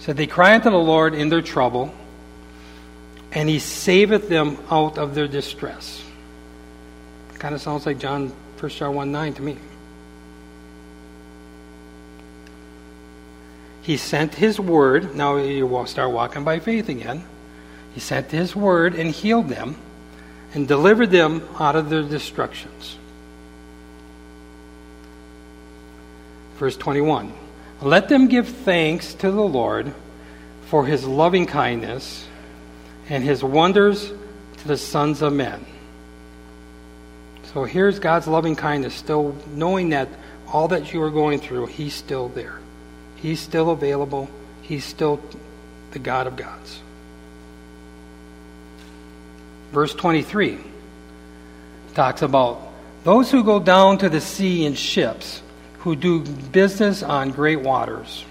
So 0.00 0.12
they 0.12 0.26
cry 0.26 0.54
unto 0.54 0.70
the 0.70 0.78
Lord 0.78 1.14
in 1.14 1.28
their 1.28 1.42
trouble, 1.42 1.94
and 3.30 3.48
he 3.48 3.60
saveth 3.60 4.28
them 4.28 4.58
out 4.70 4.98
of 4.98 5.14
their 5.14 5.28
distress. 5.28 6.02
Kind 7.34 7.54
of 7.54 7.60
sounds 7.60 7.86
like 7.86 7.98
John 7.98 8.30
1 8.58 8.70
John 8.70 8.94
1 8.94 9.12
9 9.12 9.34
to 9.34 9.42
me. 9.42 9.56
He 13.82 13.96
sent 13.96 14.34
his 14.34 14.60
word. 14.60 15.14
Now 15.14 15.36
you 15.36 15.66
will 15.66 15.86
start 15.86 16.12
walking 16.12 16.44
by 16.44 16.58
faith 16.58 16.88
again. 16.88 17.24
He 17.94 18.00
sent 18.00 18.30
his 18.30 18.54
word 18.54 18.94
and 18.94 19.10
healed 19.10 19.48
them 19.48 19.76
and 20.54 20.66
delivered 20.66 21.10
them 21.10 21.46
out 21.58 21.76
of 21.76 21.90
their 21.90 22.02
destructions. 22.02 22.96
Verse 26.56 26.76
21 26.76 27.32
Let 27.80 28.08
them 28.08 28.28
give 28.28 28.48
thanks 28.48 29.14
to 29.14 29.30
the 29.30 29.42
Lord 29.42 29.92
for 30.66 30.84
his 30.86 31.04
loving 31.04 31.46
kindness 31.46 32.26
and 33.08 33.24
his 33.24 33.42
wonders 33.42 34.12
to 34.58 34.68
the 34.68 34.76
sons 34.76 35.22
of 35.22 35.32
men. 35.32 35.64
So 37.54 37.64
here's 37.64 37.98
God's 37.98 38.28
loving 38.28 38.54
kindness, 38.54 38.94
still 38.94 39.34
knowing 39.52 39.88
that 39.88 40.08
all 40.52 40.68
that 40.68 40.92
you 40.92 41.02
are 41.02 41.10
going 41.10 41.40
through, 41.40 41.66
he's 41.66 41.94
still 41.94 42.28
there. 42.28 42.60
He's 43.22 43.40
still 43.40 43.70
available. 43.70 44.28
He's 44.62 44.84
still 44.84 45.20
the 45.92 45.98
God 45.98 46.26
of 46.26 46.36
gods. 46.36 46.80
Verse 49.72 49.94
23 49.94 50.58
talks 51.94 52.22
about 52.22 52.60
those 53.04 53.30
who 53.30 53.44
go 53.44 53.60
down 53.60 53.98
to 53.98 54.08
the 54.08 54.20
sea 54.20 54.64
in 54.64 54.74
ships 54.74 55.42
who 55.80 55.96
do 55.96 56.20
business 56.20 57.02
on 57.02 57.30
great 57.30 57.60
waters. 57.60 58.24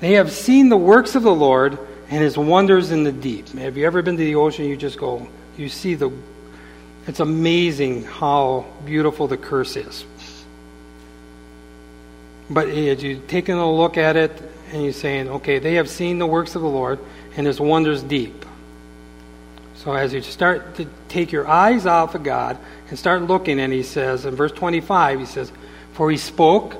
They 0.00 0.12
have 0.12 0.32
seen 0.32 0.68
the 0.68 0.76
works 0.76 1.14
of 1.14 1.22
the 1.22 1.34
Lord 1.34 1.78
and 2.08 2.22
his 2.22 2.36
wonders 2.36 2.90
in 2.90 3.04
the 3.04 3.12
deep. 3.12 3.48
Have 3.50 3.76
you 3.76 3.86
ever 3.86 4.02
been 4.02 4.16
to 4.16 4.24
the 4.24 4.34
ocean? 4.34 4.66
You 4.66 4.76
just 4.76 4.98
go, 4.98 5.26
you 5.56 5.68
see 5.68 5.94
the. 5.94 6.10
It's 7.06 7.20
amazing 7.20 8.04
how 8.04 8.66
beautiful 8.86 9.26
the 9.26 9.36
curse 9.36 9.76
is. 9.76 10.04
But 12.50 12.68
as 12.68 13.02
you're 13.02 13.20
taking 13.20 13.54
a 13.54 13.70
look 13.70 13.96
at 13.96 14.16
it 14.16 14.42
and 14.72 14.82
you're 14.82 14.92
saying, 14.92 15.28
okay, 15.28 15.58
they 15.58 15.74
have 15.74 15.88
seen 15.88 16.18
the 16.18 16.26
works 16.26 16.54
of 16.54 16.62
the 16.62 16.68
Lord 16.68 16.98
and 17.36 17.46
his 17.46 17.60
wonders 17.60 18.02
deep. 18.02 18.44
So 19.76 19.92
as 19.92 20.12
you 20.12 20.22
start 20.22 20.76
to 20.76 20.86
take 21.08 21.32
your 21.32 21.46
eyes 21.46 21.86
off 21.86 22.14
of 22.14 22.22
God 22.22 22.58
and 22.88 22.98
start 22.98 23.22
looking, 23.22 23.60
and 23.60 23.72
he 23.72 23.82
says 23.82 24.24
in 24.24 24.34
verse 24.34 24.52
25, 24.52 25.20
he 25.20 25.26
says, 25.26 25.52
for 25.92 26.10
he 26.10 26.16
spoke 26.16 26.76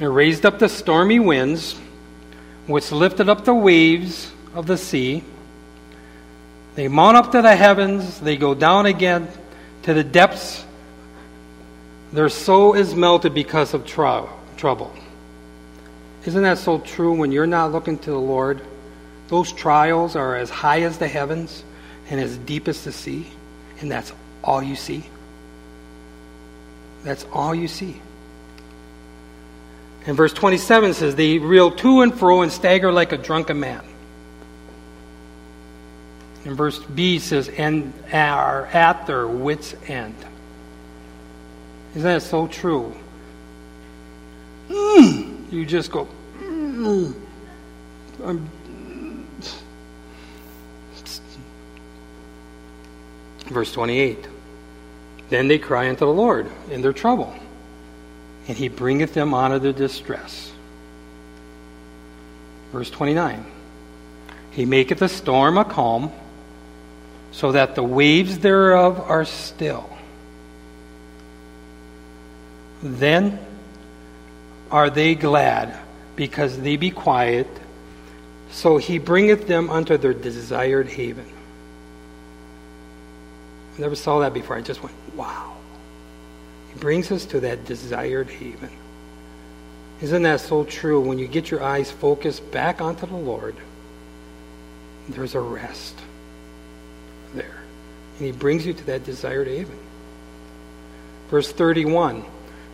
and 0.00 0.14
raised 0.14 0.44
up 0.44 0.58
the 0.58 0.68
stormy 0.68 1.18
winds, 1.20 1.76
which 2.66 2.90
lifted 2.92 3.28
up 3.28 3.44
the 3.44 3.54
waves 3.54 4.30
of 4.54 4.66
the 4.66 4.76
sea. 4.76 5.22
They 6.74 6.88
mount 6.88 7.16
up 7.16 7.32
to 7.32 7.42
the 7.42 7.56
heavens, 7.56 8.20
they 8.20 8.36
go 8.36 8.54
down 8.54 8.86
again 8.86 9.28
to 9.84 9.94
the 9.94 10.04
depths. 10.04 10.64
Their 12.12 12.28
soul 12.28 12.74
is 12.74 12.94
melted 12.94 13.34
because 13.34 13.72
of 13.72 13.86
trouble. 14.56 14.92
Isn't 16.24 16.42
that 16.42 16.58
so 16.58 16.78
true 16.78 17.14
when 17.14 17.32
you're 17.32 17.46
not 17.46 17.72
looking 17.72 17.98
to 17.98 18.10
the 18.10 18.18
Lord? 18.18 18.60
Those 19.28 19.52
trials 19.52 20.16
are 20.16 20.36
as 20.36 20.50
high 20.50 20.82
as 20.82 20.98
the 20.98 21.08
heavens 21.08 21.62
and 22.10 22.20
as 22.20 22.36
deep 22.38 22.68
as 22.68 22.84
the 22.84 22.92
sea, 22.92 23.26
and 23.80 23.90
that's 23.90 24.12
all 24.42 24.62
you 24.62 24.76
see. 24.76 25.04
That's 27.04 27.24
all 27.32 27.54
you 27.54 27.68
see. 27.68 28.00
And 30.06 30.16
verse 30.16 30.32
27 30.32 30.94
says, 30.94 31.14
They 31.16 31.38
reel 31.38 31.70
to 31.72 32.02
and 32.02 32.16
fro 32.16 32.42
and 32.42 32.52
stagger 32.52 32.92
like 32.92 33.12
a 33.12 33.16
drunken 33.16 33.58
man. 33.58 33.84
And 36.44 36.56
verse 36.56 36.78
B 36.78 37.18
says, 37.18 37.48
And 37.48 37.92
are 38.12 38.66
at 38.66 39.06
their 39.06 39.26
wits' 39.26 39.74
end. 39.88 40.14
Isn't 41.96 42.02
that 42.02 42.22
so 42.22 42.46
true? 42.46 42.94
Mm, 44.68 45.52
you 45.52 45.64
just 45.64 45.90
go, 45.90 46.08
mm, 46.40 47.14
Verse 53.46 53.72
28 53.72 54.26
Then 55.28 55.48
they 55.48 55.58
cry 55.58 55.88
unto 55.88 56.04
the 56.04 56.12
Lord 56.12 56.50
in 56.70 56.82
their 56.82 56.92
trouble, 56.92 57.32
and 58.48 58.56
he 58.56 58.68
bringeth 58.68 59.14
them 59.14 59.34
out 59.34 59.52
of 59.52 59.62
their 59.62 59.72
distress. 59.72 60.52
Verse 62.72 62.90
29 62.90 63.44
He 64.50 64.64
maketh 64.64 65.00
a 65.02 65.08
storm 65.08 65.58
a 65.58 65.64
calm, 65.64 66.10
so 67.30 67.52
that 67.52 67.74
the 67.74 67.84
waves 67.84 68.38
thereof 68.38 69.00
are 69.00 69.24
still. 69.24 69.88
Then 72.82 73.45
are 74.70 74.90
they 74.90 75.14
glad, 75.14 75.78
because 76.16 76.58
they 76.58 76.76
be 76.76 76.90
quiet. 76.90 77.46
So 78.50 78.78
he 78.78 78.98
bringeth 78.98 79.46
them 79.46 79.70
unto 79.70 79.96
their 79.96 80.14
desired 80.14 80.88
haven. 80.88 81.30
I 83.76 83.80
never 83.80 83.94
saw 83.94 84.20
that 84.20 84.32
before. 84.32 84.56
I 84.56 84.62
just 84.62 84.82
went, 84.82 84.96
wow. 85.14 85.54
He 86.72 86.78
brings 86.80 87.12
us 87.12 87.26
to 87.26 87.40
that 87.40 87.64
desired 87.66 88.30
haven. 88.30 88.70
Isn't 90.00 90.22
that 90.22 90.40
so 90.40 90.64
true? 90.64 91.00
When 91.00 91.18
you 91.18 91.26
get 91.26 91.50
your 91.50 91.62
eyes 91.62 91.90
focused 91.90 92.50
back 92.50 92.80
onto 92.80 93.06
the 93.06 93.16
Lord, 93.16 93.56
there's 95.08 95.34
a 95.34 95.40
rest 95.40 95.98
there. 97.34 97.62
And 98.18 98.26
he 98.26 98.32
brings 98.32 98.66
you 98.66 98.72
to 98.72 98.84
that 98.86 99.04
desired 99.04 99.46
haven. 99.46 99.78
Verse 101.28 101.52
31 101.52 102.24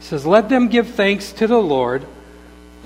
says, 0.03 0.27
Let 0.27 0.49
them 0.49 0.69
give 0.69 0.89
thanks 0.89 1.33
to 1.33 1.47
the 1.47 1.59
Lord 1.59 2.05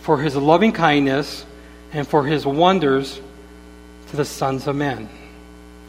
for 0.03 0.19
his 0.19 0.37
loving 0.37 0.73
kindness 0.73 1.45
and 1.93 2.07
for 2.07 2.25
his 2.25 2.47
wonders 2.47 3.21
to 4.09 4.17
the 4.17 4.25
sons 4.25 4.67
of 4.67 4.77
men. 4.77 5.09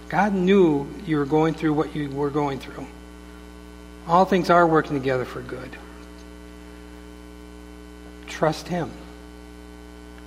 God 0.10 0.34
knew 0.34 0.88
you 1.06 1.18
were 1.18 1.26
going 1.26 1.54
through 1.54 1.74
what 1.74 1.96
you 1.96 2.10
were 2.10 2.30
going 2.30 2.60
through. 2.60 2.88
All 4.08 4.24
things 4.24 4.50
are 4.50 4.66
working 4.66 4.98
together 4.98 5.26
for 5.26 5.42
good. 5.42 5.76
Trust 8.28 8.68
Him. 8.68 8.90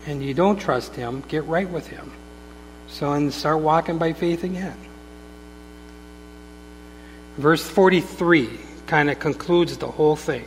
And 0.07 0.23
you 0.23 0.35
don't 0.35 0.59
trust 0.59 0.95
Him, 0.95 1.23
get 1.29 1.45
right 1.45 1.69
with 1.69 1.87
Him. 1.87 2.13
So, 2.89 3.13
and 3.13 3.33
start 3.33 3.61
walking 3.61 3.99
by 3.99 4.13
faith 4.13 4.45
again. 4.45 4.77
Verse 7.37 7.67
43 7.67 8.51
kind 8.87 9.09
of 9.09 9.19
concludes 9.19 9.79
the 9.79 9.87
whole 9.87 10.17
thing. 10.17 10.45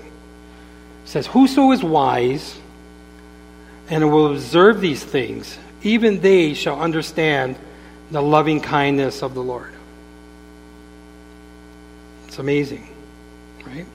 Says, 1.05 1.27
Whoso 1.27 1.71
is 1.71 1.83
wise 1.83 2.59
and 3.89 4.11
will 4.11 4.31
observe 4.31 4.81
these 4.81 5.03
things, 5.03 5.57
even 5.83 6.21
they 6.21 6.53
shall 6.53 6.79
understand 6.79 7.55
the 8.11 8.21
loving 8.21 8.61
kindness 8.61 9.21
of 9.21 9.33
the 9.33 9.43
Lord. 9.43 9.73
It's 12.27 12.39
amazing, 12.39 12.87
right? 13.65 13.85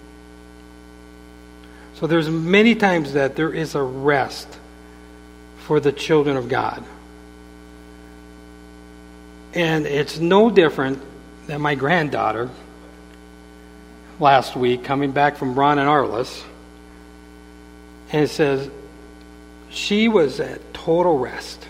So 1.94 2.06
there's 2.06 2.28
many 2.28 2.74
times 2.74 3.14
that 3.14 3.34
there 3.34 3.52
is 3.52 3.74
a 3.74 3.82
rest 3.82 4.48
for 5.58 5.80
the 5.80 5.90
children 5.90 6.36
of 6.36 6.48
God. 6.48 6.84
And 9.54 9.86
it's 9.86 10.18
no 10.18 10.50
different 10.50 11.02
than 11.46 11.60
my 11.60 11.74
granddaughter 11.74 12.50
last 14.20 14.54
week 14.54 14.84
coming 14.84 15.10
back 15.10 15.36
from 15.36 15.54
Ron 15.56 15.78
and 15.78 15.88
Arliss. 15.88 16.44
And 18.12 18.24
it 18.24 18.28
says 18.28 18.70
she 19.70 20.08
was 20.08 20.40
at 20.40 20.74
total 20.74 21.18
rest 21.18 21.66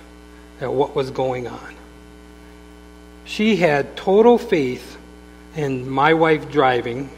at 0.60 0.72
what 0.72 0.94
was 0.94 1.10
going 1.10 1.46
on. 1.46 1.74
She 3.24 3.56
had 3.56 3.96
total 3.96 4.38
faith 4.38 4.96
in 5.54 5.88
my 5.88 6.14
wife 6.14 6.50
driving. 6.50 7.10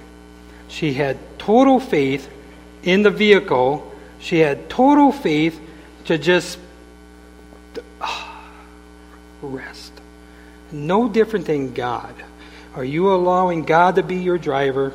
She 0.69 0.95
had 0.95 1.19
total 1.39 1.81
faith 1.81 2.29
in 2.83 3.03
the 3.03 3.11
vehicle. 3.11 3.93
She 4.19 4.39
had 4.39 4.69
total 4.69 5.13
faith 5.13 5.61
to 6.07 6.19
just 6.19 6.59
uh, 8.01 8.35
rest. 9.43 9.93
No 10.73 11.09
different 11.09 11.47
than 11.47 11.75
God. 11.75 12.15
Are 12.75 12.85
you 12.85 13.13
allowing 13.13 13.65
God 13.65 13.97
to 13.97 14.03
be 14.03 14.17
your 14.17 14.39
driver, 14.39 14.93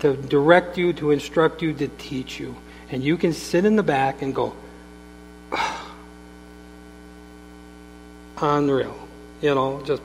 to 0.00 0.16
direct 0.16 0.76
you, 0.76 0.92
to 0.94 1.12
instruct 1.12 1.62
you, 1.62 1.72
to 1.74 1.88
teach 1.88 2.38
you? 2.40 2.56
And 2.90 3.02
you 3.02 3.16
can 3.16 3.32
sit 3.32 3.64
in 3.64 3.76
the 3.76 3.82
back 3.82 4.22
and 4.22 4.34
go, 4.34 4.54
uh, 5.52 5.84
unreal. 8.40 8.96
You 9.40 9.54
know, 9.54 9.82
just 9.84 10.02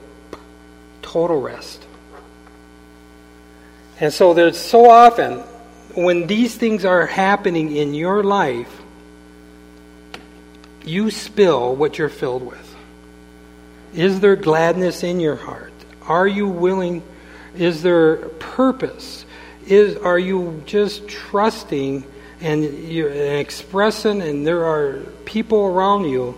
total 1.02 1.39
rest. 1.39 1.86
And 4.00 4.12
so 4.12 4.34
there's 4.34 4.58
so 4.58 4.89
often 4.89 5.44
when 5.96 6.28
these 6.28 6.56
things 6.56 6.86
are 6.86 7.06
happening 7.06 7.76
in 7.76 7.94
your 7.94 8.24
life, 8.24 8.82
you 10.84 11.12
spill 11.12 11.76
what 11.76 11.98
you're 11.98 12.10
filled 12.10 12.46
with. 12.46 12.76
Is 13.94 14.20
there 14.20 14.36
gladness 14.36 15.04
in 15.04 15.20
your 15.20 15.36
heart? 15.36 15.74
Are 16.08 16.28
you 16.28 16.48
willing? 16.48 17.04
Is 17.56 17.84
there 17.84 18.17
purpose? 18.39 19.26
Is 19.67 19.98
are 19.98 20.17
you 20.17 20.63
just 20.65 21.08
trusting 21.08 22.04
and 22.41 22.89
you're 22.89 23.12
expressing 23.12 24.21
and 24.21 24.45
there 24.45 24.65
are 24.65 24.99
people 25.25 25.65
around 25.65 26.06
you 26.06 26.38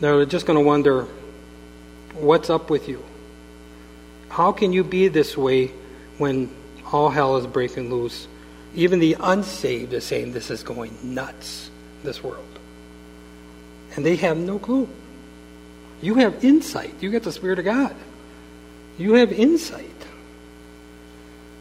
that 0.00 0.12
are 0.12 0.26
just 0.26 0.46
going 0.46 0.58
to 0.58 0.64
wonder 0.64 1.06
what's 2.14 2.50
up 2.50 2.70
with 2.70 2.88
you? 2.88 3.02
How 4.28 4.52
can 4.52 4.72
you 4.72 4.84
be 4.84 5.08
this 5.08 5.36
way 5.36 5.72
when 6.18 6.50
all 6.92 7.10
hell 7.10 7.36
is 7.36 7.46
breaking 7.46 7.90
loose? 7.90 8.28
Even 8.74 9.00
the 9.00 9.16
unsaved 9.18 9.92
are 9.94 10.00
saying 10.00 10.32
this 10.32 10.50
is 10.50 10.62
going 10.62 10.96
nuts, 11.02 11.70
this 12.02 12.22
world. 12.22 12.44
And 13.96 14.04
they 14.04 14.16
have 14.16 14.36
no 14.36 14.58
clue. 14.58 14.88
You 16.02 16.16
have 16.16 16.44
insight. 16.44 16.94
You 17.00 17.10
get 17.10 17.22
the 17.22 17.32
Spirit 17.32 17.58
of 17.58 17.64
God. 17.64 17.96
You 18.98 19.14
have 19.14 19.32
insight 19.32 19.90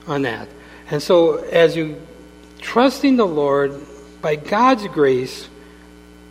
on 0.07 0.23
that. 0.23 0.49
And 0.91 1.01
so, 1.01 1.38
as 1.38 1.75
you 1.75 1.99
trusting 2.65 3.15
the 3.15 3.28
Lord 3.28 3.80
by 4.23 4.36
God's 4.36 4.88
grace, 4.88 5.47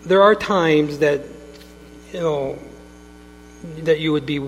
there 0.05 0.21
are 0.21 0.35
times 0.35 0.99
that, 0.99 1.21
you 2.13 2.21
know, 2.21 2.59
that 3.85 4.01
you 4.01 4.13
would 4.13 4.27
be 4.27 4.45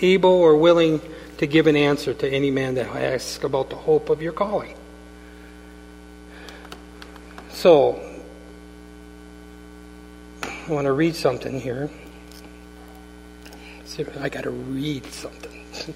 able 0.00 0.30
or 0.30 0.56
willing 0.56 1.02
to 1.36 1.46
give 1.46 1.66
an 1.66 1.76
answer 1.76 2.14
to 2.14 2.26
any 2.28 2.50
man 2.50 2.76
that 2.76 2.86
asks 2.86 3.44
about 3.44 3.68
the 3.68 3.76
hope 3.76 4.08
of 4.08 4.22
your 4.22 4.32
calling. 4.32 4.74
So, 7.50 8.00
I 10.42 10.72
want 10.72 10.86
to 10.86 10.92
read 10.92 11.14
something 11.14 11.60
here. 11.60 11.90
See, 13.84 14.06
I 14.18 14.30
got 14.30 14.44
to 14.44 14.50
read 14.50 15.04
something. 15.12 15.62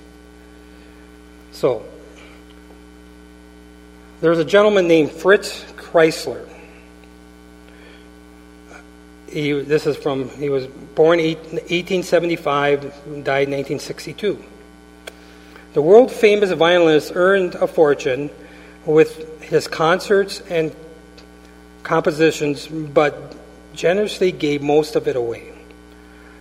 so, 1.52 1.86
there's 4.20 4.38
a 4.38 4.44
gentleman 4.44 4.88
named 4.88 5.10
Fritz 5.10 5.62
Kreisler. 5.76 6.48
He, 9.28 9.52
this 9.52 9.86
is 9.86 9.96
from, 9.96 10.30
he 10.30 10.48
was 10.48 10.66
born 10.66 11.18
1875, 11.18 12.80
died 13.24 13.48
1962. 13.48 14.42
The 15.74 15.82
world 15.82 16.10
famous 16.10 16.50
violinist 16.52 17.12
earned 17.14 17.54
a 17.56 17.66
fortune 17.66 18.30
with 18.86 19.42
his 19.42 19.68
concerts 19.68 20.40
and 20.48 20.74
compositions, 21.82 22.66
but 22.66 23.36
generously 23.74 24.32
gave 24.32 24.62
most 24.62 24.96
of 24.96 25.06
it 25.06 25.16
away. 25.16 25.52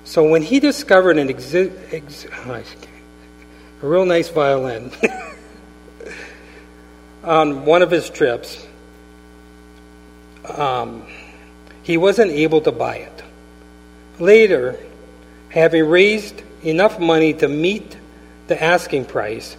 So 0.05 0.29
when 0.29 0.41
he 0.41 0.61
discovered 0.61 1.17
an 1.17 1.27
exi- 1.27 1.73
ex- 1.91 2.25
a 3.81 3.85
real 3.85 4.05
nice 4.05 4.29
violin 4.29 4.91
on 7.25 7.65
one 7.65 7.81
of 7.81 7.91
his 7.91 8.09
trips, 8.09 8.65
um, 10.47 11.03
he 11.83 11.97
wasn't 11.97 12.31
able 12.31 12.61
to 12.61 12.71
buy 12.71 12.97
it. 12.97 13.23
Later, 14.19 14.77
having 15.49 15.87
raised 15.87 16.41
enough 16.63 16.99
money 16.99 17.33
to 17.33 17.47
meet 17.47 17.97
the 18.47 18.61
asking 18.61 19.05
price, 19.05 19.57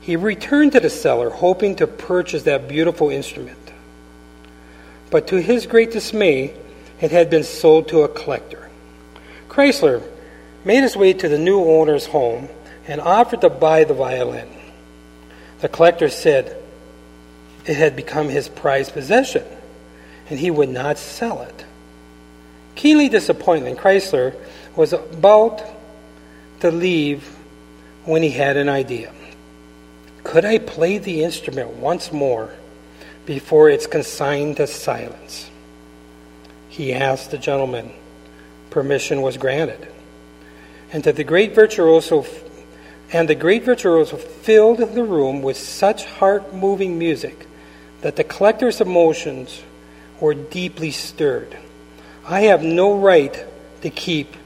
He 0.00 0.16
returned 0.16 0.72
to 0.72 0.80
the 0.80 0.90
seller, 0.90 1.30
hoping 1.30 1.76
to 1.76 1.86
purchase 1.86 2.44
that 2.44 2.68
beautiful 2.68 3.10
instrument. 3.10 3.58
But 5.10 5.28
to 5.28 5.36
his 5.36 5.66
great 5.66 5.90
dismay, 5.92 6.54
it 7.00 7.10
had 7.10 7.30
been 7.30 7.44
sold 7.44 7.88
to 7.88 8.02
a 8.02 8.08
collector. 8.08 8.70
Kreisler 9.48 10.02
made 10.64 10.82
his 10.82 10.96
way 10.96 11.12
to 11.12 11.28
the 11.28 11.38
new 11.38 11.62
owner's 11.64 12.06
home 12.06 12.48
and 12.86 13.00
offered 13.00 13.42
to 13.42 13.50
buy 13.50 13.84
the 13.84 13.94
violin. 13.94 14.48
The 15.60 15.68
collector 15.68 16.08
said 16.08 16.56
it 17.66 17.76
had 17.76 17.96
become 17.96 18.28
his 18.28 18.48
prized 18.48 18.92
possession, 18.92 19.44
and 20.28 20.38
he 20.38 20.50
would 20.50 20.68
not 20.68 20.98
sell 20.98 21.42
it. 21.42 21.64
Keenly 22.74 23.08
disappointed, 23.08 23.76
Kreisler 23.76 24.34
was 24.76 24.92
about 24.92 25.62
to 26.60 26.70
leave 26.70 27.36
when 28.04 28.22
he 28.22 28.30
had 28.30 28.56
an 28.56 28.68
idea. 28.68 29.12
Could 30.24 30.44
I 30.44 30.58
play 30.58 30.98
the 30.98 31.22
instrument 31.22 31.70
once 31.70 32.12
more 32.12 32.50
before 33.26 33.70
it's 33.70 33.86
consigned 33.86 34.58
to 34.58 34.66
silence? 34.66 35.50
He 36.68 36.94
asked 36.94 37.30
the 37.30 37.38
gentleman. 37.38 37.92
Permission 38.70 39.22
was 39.22 39.36
granted. 39.36 39.88
And 40.92 41.02
the 41.02 41.24
great 41.24 41.54
virtuoso 41.54 42.24
and 43.12 43.28
the 43.28 43.34
great 43.34 43.64
virtuoso 43.64 44.16
filled 44.16 44.78
the 44.78 45.02
room 45.02 45.42
with 45.42 45.56
such 45.56 46.04
heart 46.04 46.54
moving 46.54 46.98
music 46.98 47.46
that 48.02 48.16
the 48.16 48.24
collector's 48.24 48.80
emotions 48.80 49.62
were 50.20 50.34
deeply 50.34 50.90
stirred. 50.90 51.56
I 52.26 52.42
have 52.42 52.62
no 52.62 52.98
right 52.98 53.44
to 53.82 53.90
keep 53.90 54.36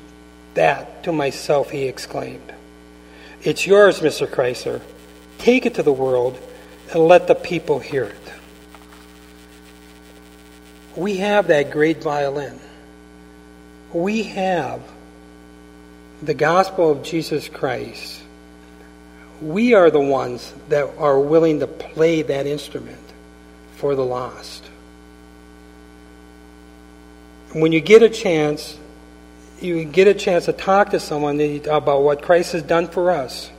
that 0.55 1.05
to 1.05 1.12
myself, 1.12 1.71
he 1.71 1.85
exclaimed. 1.85 2.53
It's 3.43 3.67
yours, 3.67 4.01
Mr. 4.01 4.27
Kreisler. 4.27 4.81
Take 5.38 5.67
it 5.67 5.75
to 5.75 5.83
the 5.83 5.93
world 5.93 6.38
and 6.93 7.07
let 7.07 7.27
the 7.27 7.35
people 7.35 7.79
hear 7.79 8.05
it. 8.05 8.33
We 10.97 11.17
have 11.19 11.49
that 11.49 11.73
great 11.73 12.03
violin. 12.03 12.59
We 13.93 14.23
have 14.25 14.81
the 16.23 16.35
gospel 16.35 16.90
of 16.93 17.03
Jesus 17.03 17.49
Christ. 17.49 18.23
We 19.43 19.75
are 19.75 19.90
the 19.90 20.01
ones 20.01 20.55
that 20.69 20.88
are 20.99 21.19
willing 21.19 21.61
to 21.61 21.67
play 21.67 22.23
that 22.23 22.47
instrument 22.47 23.04
for 23.85 23.94
the 23.94 24.03
lost. 24.03 24.64
When 27.53 27.70
you 27.70 27.83
get 27.83 28.03
a 28.03 28.09
chance, 28.09 28.79
you 29.61 29.85
get 29.85 30.07
a 30.07 30.14
chance 30.14 30.47
to 30.47 30.55
talk 30.55 30.92
to 30.92 30.99
someone 30.99 31.38
about 31.68 32.03
what 32.03 32.23
Christ 32.23 32.53
has 32.53 32.62
done 32.62 32.88
for 32.88 33.11
us. 33.11 33.51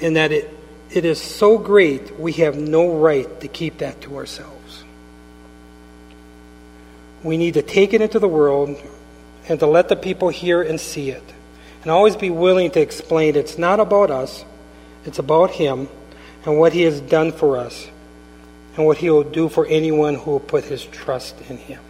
And 0.00 0.16
that 0.16 0.32
it, 0.32 0.48
it 0.90 1.04
is 1.04 1.20
so 1.20 1.58
great, 1.58 2.18
we 2.18 2.32
have 2.32 2.56
no 2.56 2.96
right 2.96 3.28
to 3.42 3.48
keep 3.48 3.76
that 3.78 4.00
to 4.00 4.16
ourselves. 4.16 4.82
We 7.22 7.36
need 7.36 7.52
to 7.52 7.62
take 7.62 7.92
it 7.92 8.00
into 8.00 8.18
the 8.18 8.28
world 8.28 8.80
and 9.46 9.60
to 9.60 9.66
let 9.66 9.90
the 9.90 9.96
people 9.96 10.30
hear 10.30 10.62
and 10.62 10.80
see 10.80 11.10
it. 11.10 11.34
And 11.82 11.90
always 11.90 12.16
be 12.16 12.30
willing 12.30 12.70
to 12.70 12.80
explain 12.80 13.36
it's 13.36 13.58
not 13.58 13.78
about 13.78 14.10
us, 14.10 14.42
it's 15.04 15.18
about 15.18 15.50
Him 15.50 15.90
and 16.44 16.58
what 16.58 16.72
He 16.72 16.82
has 16.82 17.00
done 17.00 17.32
for 17.32 17.56
us 17.56 17.88
and 18.76 18.86
what 18.86 18.98
He 18.98 19.10
will 19.10 19.24
do 19.24 19.48
for 19.48 19.66
anyone 19.66 20.14
who 20.14 20.32
will 20.32 20.40
put 20.40 20.64
his 20.64 20.84
trust 20.84 21.40
in 21.48 21.56
Him. 21.56 21.80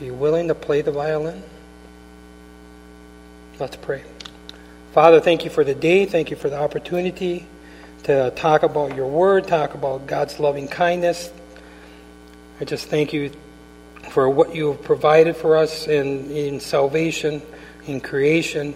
Are 0.00 0.04
you 0.04 0.14
willing 0.14 0.48
to 0.48 0.54
play 0.54 0.82
the 0.82 0.92
violin? 0.92 1.42
Let's 3.58 3.76
pray. 3.76 4.02
Father, 4.92 5.20
thank 5.20 5.44
you 5.44 5.50
for 5.50 5.64
the 5.64 5.74
day. 5.74 6.06
Thank 6.06 6.30
you 6.30 6.36
for 6.36 6.50
the 6.50 6.58
opportunity 6.58 7.46
to 8.02 8.30
talk 8.36 8.62
about 8.62 8.94
your 8.94 9.06
word, 9.06 9.48
talk 9.48 9.74
about 9.74 10.06
God's 10.06 10.38
loving 10.38 10.68
kindness. 10.68 11.32
I 12.60 12.64
just 12.64 12.88
thank 12.88 13.12
you 13.12 13.30
for 14.10 14.28
what 14.28 14.54
you 14.54 14.72
have 14.72 14.82
provided 14.82 15.36
for 15.36 15.56
us 15.56 15.88
in, 15.88 16.30
in 16.30 16.60
salvation, 16.60 17.42
in 17.86 18.00
creation, 18.00 18.74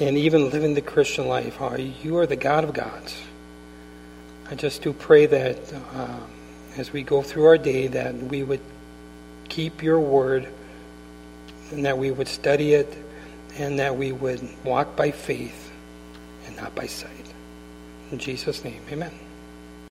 and 0.00 0.16
even 0.16 0.50
living 0.50 0.74
the 0.74 0.80
Christian 0.80 1.26
life. 1.28 1.60
You 2.02 2.16
are 2.18 2.26
the 2.26 2.36
God 2.36 2.64
of 2.64 2.72
gods. 2.72 3.20
I 4.50 4.54
just 4.54 4.82
do 4.82 4.92
pray 4.92 5.26
that 5.26 5.58
uh, 5.94 6.20
as 6.76 6.92
we 6.92 7.02
go 7.02 7.22
through 7.22 7.46
our 7.46 7.58
day, 7.58 7.88
that 7.88 8.14
we 8.14 8.42
would 8.42 8.60
keep 9.48 9.82
your 9.82 10.00
word 10.00 10.48
and 11.70 11.84
that 11.84 11.98
we 11.98 12.10
would 12.10 12.28
study 12.28 12.74
it 12.74 12.96
and 13.58 13.78
that 13.78 13.96
we 13.96 14.12
would 14.12 14.40
walk 14.64 14.96
by 14.96 15.10
faith 15.10 15.70
and 16.46 16.56
not 16.56 16.74
by 16.74 16.86
sight. 16.86 17.10
In 18.10 18.18
Jesus' 18.18 18.64
name, 18.64 18.80
amen. 18.90 19.12